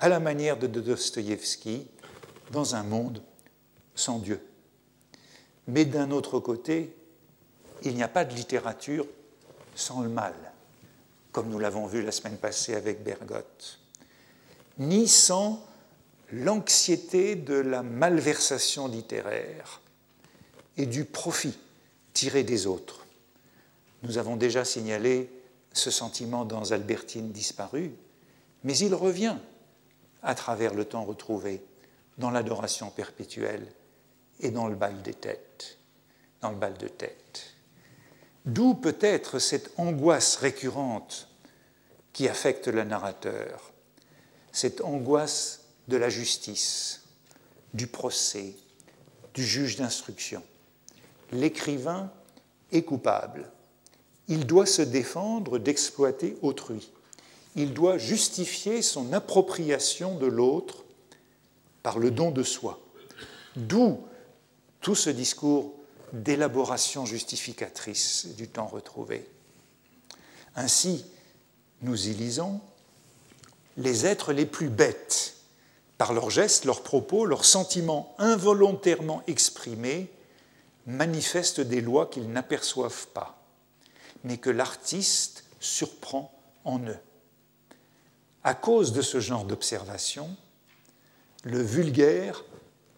[0.00, 1.86] à la manière de Dostoïevski,
[2.50, 3.22] dans un monde
[3.94, 4.44] sans Dieu.
[5.68, 6.92] Mais d'un autre côté,
[7.84, 9.06] il n'y a pas de littérature
[9.76, 10.34] sans le mal,
[11.30, 13.78] comme nous l'avons vu la semaine passée avec Bergotte,
[14.78, 15.64] ni sans
[16.32, 19.80] l'anxiété de la malversation littéraire
[20.76, 21.56] et du profit
[22.12, 23.05] tiré des autres.
[24.06, 25.28] Nous avons déjà signalé
[25.72, 27.92] ce sentiment dans Albertine disparue,
[28.62, 29.36] mais il revient
[30.22, 31.60] à travers le temps retrouvé,
[32.16, 33.66] dans l'adoration perpétuelle
[34.38, 35.78] et dans le bal des têtes,
[36.40, 37.54] dans le bal de tête.
[38.44, 41.28] D'où peut-être cette angoisse récurrente
[42.12, 43.72] qui affecte le narrateur,
[44.52, 47.02] cette angoisse de la justice,
[47.74, 48.54] du procès,
[49.34, 50.44] du juge d'instruction.
[51.32, 52.12] L'écrivain
[52.70, 53.50] est coupable.
[54.28, 56.90] Il doit se défendre d'exploiter autrui.
[57.54, 60.84] Il doit justifier son appropriation de l'autre
[61.82, 62.80] par le don de soi.
[63.56, 64.00] D'où
[64.80, 65.74] tout ce discours
[66.12, 69.28] d'élaboration justificatrice du temps retrouvé.
[70.54, 71.04] Ainsi,
[71.82, 72.60] nous y lisons,
[73.76, 75.34] les êtres les plus bêtes,
[75.98, 80.10] par leurs gestes, leurs propos, leurs sentiments involontairement exprimés,
[80.86, 83.45] manifestent des lois qu'ils n'aperçoivent pas,
[84.24, 86.32] mais que l'artiste surprend
[86.64, 86.98] en eux.
[88.44, 90.36] À cause de ce genre d'observation,
[91.44, 92.44] le vulgaire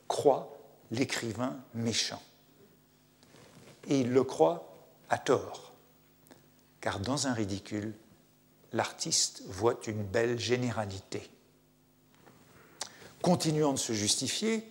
[0.06, 0.58] croit
[0.90, 2.22] l'écrivain méchant.
[3.86, 4.76] Et il le croit
[5.08, 5.72] à tort,
[6.80, 7.94] car dans un ridicule,
[8.72, 11.30] l'artiste voit une belle généralité.
[13.22, 14.70] Continuant de se justifier,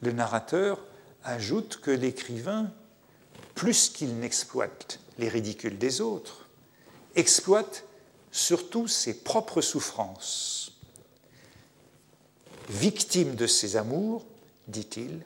[0.00, 0.78] le narrateur
[1.24, 2.72] ajoute que l'écrivain,
[3.54, 6.48] plus qu'il n'exploite les ridicules des autres,
[7.14, 7.84] exploite
[8.32, 10.72] surtout ses propres souffrances.
[12.68, 14.26] Victime de ses amours,
[14.66, 15.24] dit-il,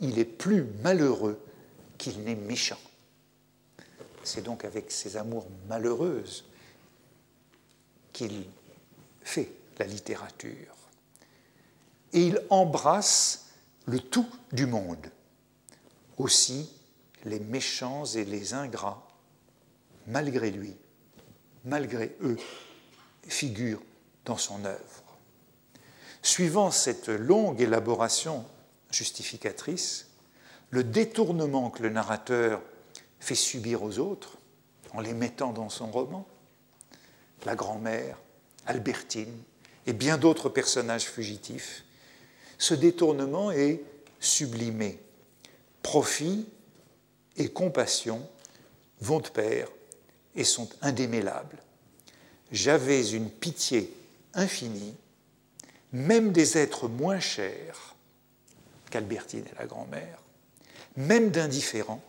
[0.00, 1.38] il est plus malheureux
[1.98, 2.80] qu'il n'est méchant.
[4.24, 6.46] C'est donc avec ses amours malheureuses
[8.14, 8.44] qu'il
[9.22, 10.74] fait la littérature.
[12.14, 13.50] Et il embrasse
[13.84, 15.10] le tout du monde,
[16.16, 16.70] aussi
[17.24, 19.06] les méchants et les ingrats,
[20.06, 20.76] malgré lui,
[21.64, 22.38] malgré eux,
[23.28, 23.82] figurent
[24.24, 25.02] dans son œuvre.
[26.22, 28.44] Suivant cette longue élaboration
[28.90, 30.08] justificatrice,
[30.70, 32.62] le détournement que le narrateur
[33.18, 34.38] fait subir aux autres
[34.92, 36.26] en les mettant dans son roman,
[37.44, 38.18] la grand-mère,
[38.66, 39.42] Albertine
[39.86, 41.84] et bien d'autres personnages fugitifs,
[42.58, 43.82] ce détournement est
[44.20, 44.98] sublimé.
[45.82, 46.46] Profit
[47.36, 48.26] et compassion
[49.00, 49.68] vont de pair
[50.34, 51.58] et sont indémêlables.
[52.52, 53.92] J'avais une pitié
[54.34, 54.94] infinie,
[55.92, 57.94] même des êtres moins chers
[58.90, 60.18] qu'Albertine et la grand-mère,
[60.96, 62.02] même d'indifférents,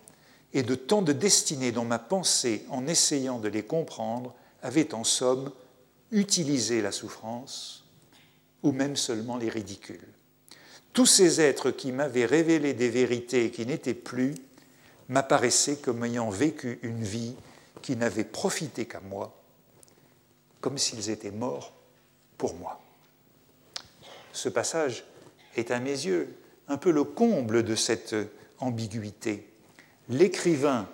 [0.54, 5.04] et de tant de destinées dont ma pensée, en essayant de les comprendre, avait en
[5.04, 5.52] somme
[6.12, 7.86] utilisé la souffrance,
[8.64, 10.08] ou même seulement les ridicules.
[10.94, 14.36] Tous ces êtres qui m'avaient révélé des vérités qui n'étaient plus
[15.12, 17.36] m'apparaissaient comme ayant vécu une vie
[17.82, 19.38] qui n'avait profité qu'à moi,
[20.62, 21.74] comme s'ils étaient morts
[22.38, 22.80] pour moi.
[24.32, 25.04] Ce passage
[25.58, 26.34] est à mes yeux
[26.70, 28.16] un peu le comble de cette
[28.60, 29.48] ambiguïté.
[30.08, 30.88] L'écrivain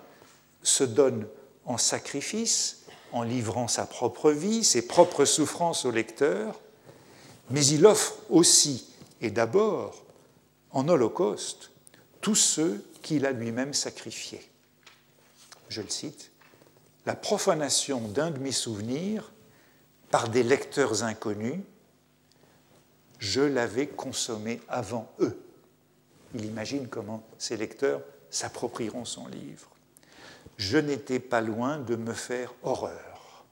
[0.64, 1.28] se donne
[1.64, 6.60] en sacrifice en livrant sa propre vie, ses propres souffrances au lecteur,
[7.50, 8.88] mais il offre aussi
[9.20, 10.04] et d'abord
[10.72, 11.70] en holocauste
[12.20, 14.46] tous ceux qu'il a lui-même sacrifiés.
[15.70, 16.30] Je le cite,
[17.06, 19.32] la profanation d'un de mes souvenirs
[20.10, 21.60] par des lecteurs inconnus,
[23.18, 25.42] je l'avais consommé avant eux.
[26.34, 29.70] Il imagine comment ces lecteurs s'approprieront son livre.
[30.58, 33.46] Je n'étais pas loin de me faire horreur.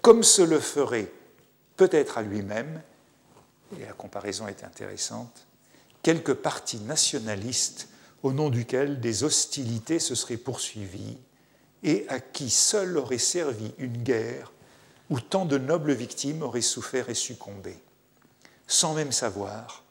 [0.00, 1.10] Comme se le ferait
[1.76, 2.82] peut-être à lui-même
[3.76, 5.44] et la comparaison est intéressante,
[6.04, 7.88] quelques partis nationalistes
[8.22, 11.18] au nom duquel des hostilités se seraient poursuivies
[11.82, 14.52] et à qui seul aurait servi une guerre
[15.10, 17.76] où tant de nobles victimes auraient souffert et succombé,
[18.66, 19.82] sans même savoir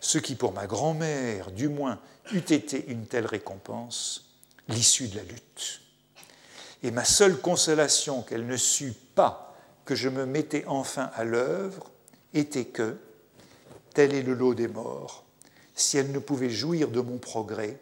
[0.00, 2.00] ce qui pour ma grand-mère, du moins,
[2.32, 4.34] eût été une telle récompense,
[4.68, 5.80] l'issue de la lutte.
[6.82, 11.90] Et ma seule consolation qu'elle ne sût pas que je me mettais enfin à l'œuvre
[12.34, 12.98] était que,
[13.94, 15.24] tel est le lot des morts,
[15.74, 17.78] si elle ne pouvait jouir de mon progrès,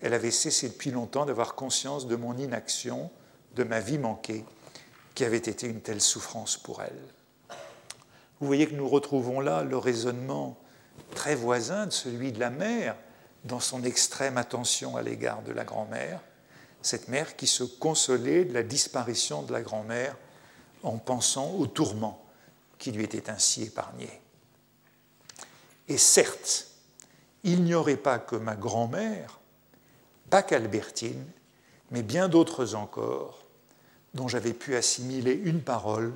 [0.00, 3.10] elle avait cessé depuis longtemps d'avoir conscience de mon inaction,
[3.56, 4.44] de ma vie manquée,
[5.14, 7.00] qui avait été une telle souffrance pour elle.
[8.40, 10.58] Vous voyez que nous retrouvons là le raisonnement
[11.14, 12.96] très voisin de celui de la mère
[13.44, 16.20] dans son extrême attention à l'égard de la grand-mère,
[16.82, 20.16] cette mère qui se consolait de la disparition de la grand-mère
[20.82, 22.22] en pensant au tourment
[22.78, 24.08] qui lui était ainsi épargné.
[25.88, 26.66] Et certes,
[27.44, 29.38] il n'y aurait pas que ma grand-mère,
[30.30, 31.26] pas qu'Albertine,
[31.90, 33.44] mais bien d'autres encore,
[34.14, 36.12] dont j'avais pu assimiler une parole,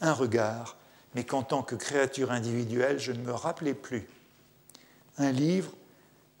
[0.00, 0.76] un regard,
[1.14, 4.06] mais qu'en tant que créature individuelle, je ne me rappelais plus.
[5.16, 5.72] Un livre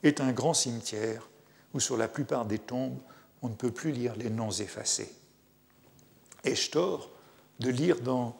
[0.02, 1.28] est un grand cimetière
[1.72, 2.98] où sur la plupart des tombes,
[3.42, 5.14] on ne peut plus lire les noms effacés.
[6.44, 7.10] Ai-je tort
[7.58, 8.36] de lire dans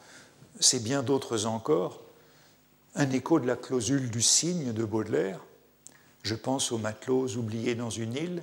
[0.61, 2.03] ces bien d'autres encore
[2.95, 5.41] un écho de la clausule du cygne de Baudelaire
[6.27, 8.43] Je pense aux matelots oubliés dans une île,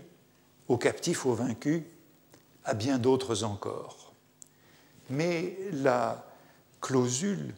[0.70, 1.84] aux captifs, aux vaincus,
[2.64, 4.14] à bien d'autres encore.
[5.10, 6.26] Mais la
[6.80, 7.54] clausule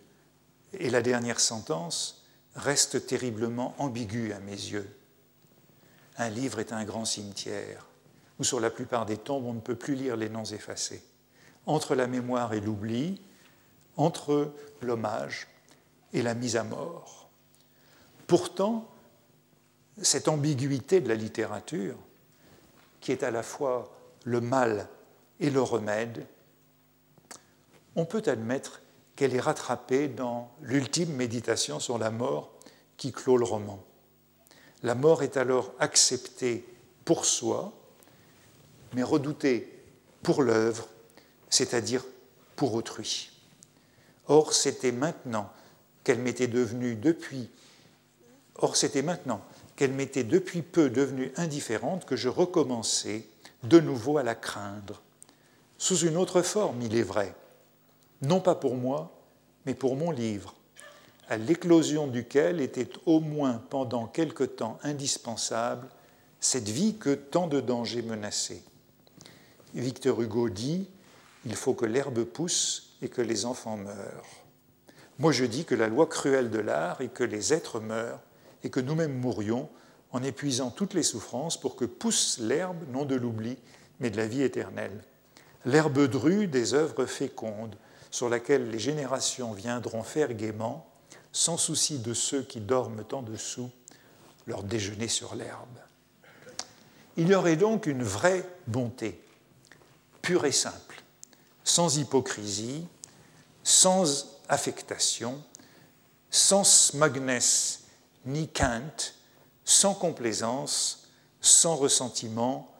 [0.74, 4.98] et la dernière sentence restent terriblement ambiguës à mes yeux.
[6.18, 7.86] Un livre est un grand cimetière
[8.40, 11.04] où sur la plupart des tombes on ne peut plus lire les noms effacés.
[11.68, 13.22] Entre la mémoire et l'oubli,
[13.96, 15.46] entre l'hommage
[16.14, 17.30] et la mise à mort.
[18.26, 18.90] Pourtant,
[20.02, 21.98] cette ambiguïté de la littérature,
[23.02, 23.92] qui est à la fois
[24.24, 24.88] le mal
[25.40, 26.26] et le remède,
[27.96, 28.82] on peut admettre
[29.16, 32.52] qu'elle est rattrapée dans l'ultime méditation sur la mort
[32.98, 33.82] qui clôt le roman.
[34.84, 36.66] La mort est alors acceptée
[37.06, 37.74] pour soi,
[38.94, 39.72] mais redoutée
[40.24, 40.88] pour l'œuvre,
[41.50, 42.04] c'est-à-dire
[42.56, 43.32] pour autrui.
[44.28, 45.52] Or, c'était maintenant
[46.04, 47.50] qu'elle m'était devenue depuis
[48.58, 49.42] Or, c'était maintenant
[49.76, 53.28] qu'elle m'était depuis peu devenue indifférente que je recommençais
[53.64, 55.02] de nouveau à la craindre,
[55.78, 57.36] sous une autre forme, il est vrai,
[58.22, 59.12] non pas pour moi,
[59.66, 60.56] mais pour mon livre,
[61.28, 65.88] à l'éclosion duquel était au moins pendant quelque temps indispensable
[66.40, 68.62] cette vie que tant de dangers menaçaient.
[69.74, 70.88] Victor Hugo dit
[71.46, 74.44] Il faut que l'herbe pousse et que les enfants meurent.
[75.18, 78.22] Moi je dis que la loi cruelle de l'art est que les êtres meurent
[78.64, 79.70] et que nous-mêmes mourions
[80.12, 83.58] en épuisant toutes les souffrances pour que pousse l'herbe, non de l'oubli,
[84.00, 85.04] mais de la vie éternelle.
[85.66, 87.76] L'herbe drue des œuvres fécondes,
[88.12, 90.88] sur laquelle les générations viendront faire gaiement,
[91.34, 93.70] sans souci de ceux qui dorment en dessous,
[94.48, 95.80] leur déjeuner sur l'herbe.
[97.18, 99.22] Il y aurait donc une vraie bonté,
[100.22, 101.02] pure et simple,
[101.64, 102.88] sans hypocrisie,
[103.64, 105.44] sans affectation,
[106.30, 107.85] sans smugness
[108.26, 109.16] ni quinte,
[109.64, 111.10] sans complaisance,
[111.42, 112.74] sans ressentiment,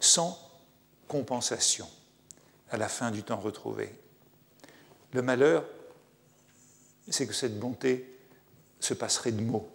[0.00, 0.38] sans
[1.08, 1.88] compensation
[2.70, 3.94] à la fin du temps retrouvé.
[5.12, 5.64] Le malheur,
[7.08, 8.18] c'est que cette bonté
[8.80, 9.70] se passerait de mots.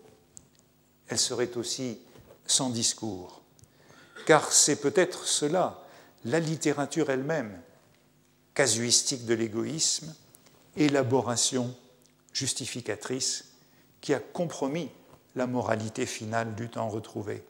[1.07, 1.99] Elle serait aussi
[2.45, 3.41] sans discours.
[4.25, 5.83] Car c'est peut-être cela,
[6.25, 7.61] la littérature elle-même,
[8.53, 10.13] casuistique de l'égoïsme,
[10.75, 11.75] élaboration
[12.33, 13.48] justificatrice,
[14.01, 14.89] qui a compromis
[15.35, 17.43] la moralité finale du temps retrouvé.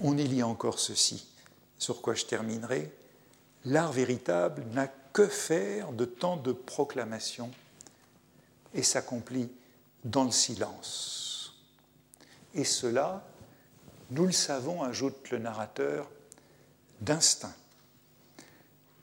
[0.00, 1.26] On y lit encore ceci,
[1.78, 2.90] sur quoi je terminerai.
[3.64, 7.50] L'art véritable n'a que faire de tant de proclamations
[8.74, 9.50] et s'accomplit
[10.04, 11.54] dans le silence.
[12.54, 13.26] Et cela,
[14.10, 16.08] nous le savons, ajoute le narrateur,
[17.00, 17.54] d'instinct.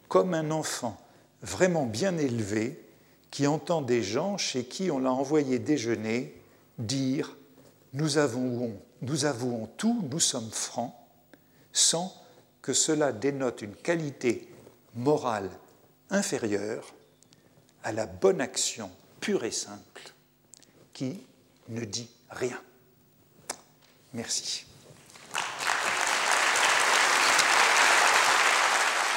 [0.07, 0.97] Comme un enfant
[1.41, 2.86] vraiment bien élevé
[3.31, 6.41] qui entend des gens chez qui on l'a envoyé déjeuner
[6.77, 7.35] dire
[7.93, 10.93] nous avouons, tout, nous sommes francs,
[11.71, 12.13] sans
[12.61, 14.47] que cela dénote une qualité
[14.93, 15.49] morale
[16.09, 16.93] inférieure
[17.83, 20.11] à la bonne action pure et simple
[20.93, 21.23] qui
[21.69, 22.59] ne dit rien.
[24.13, 24.66] Merci.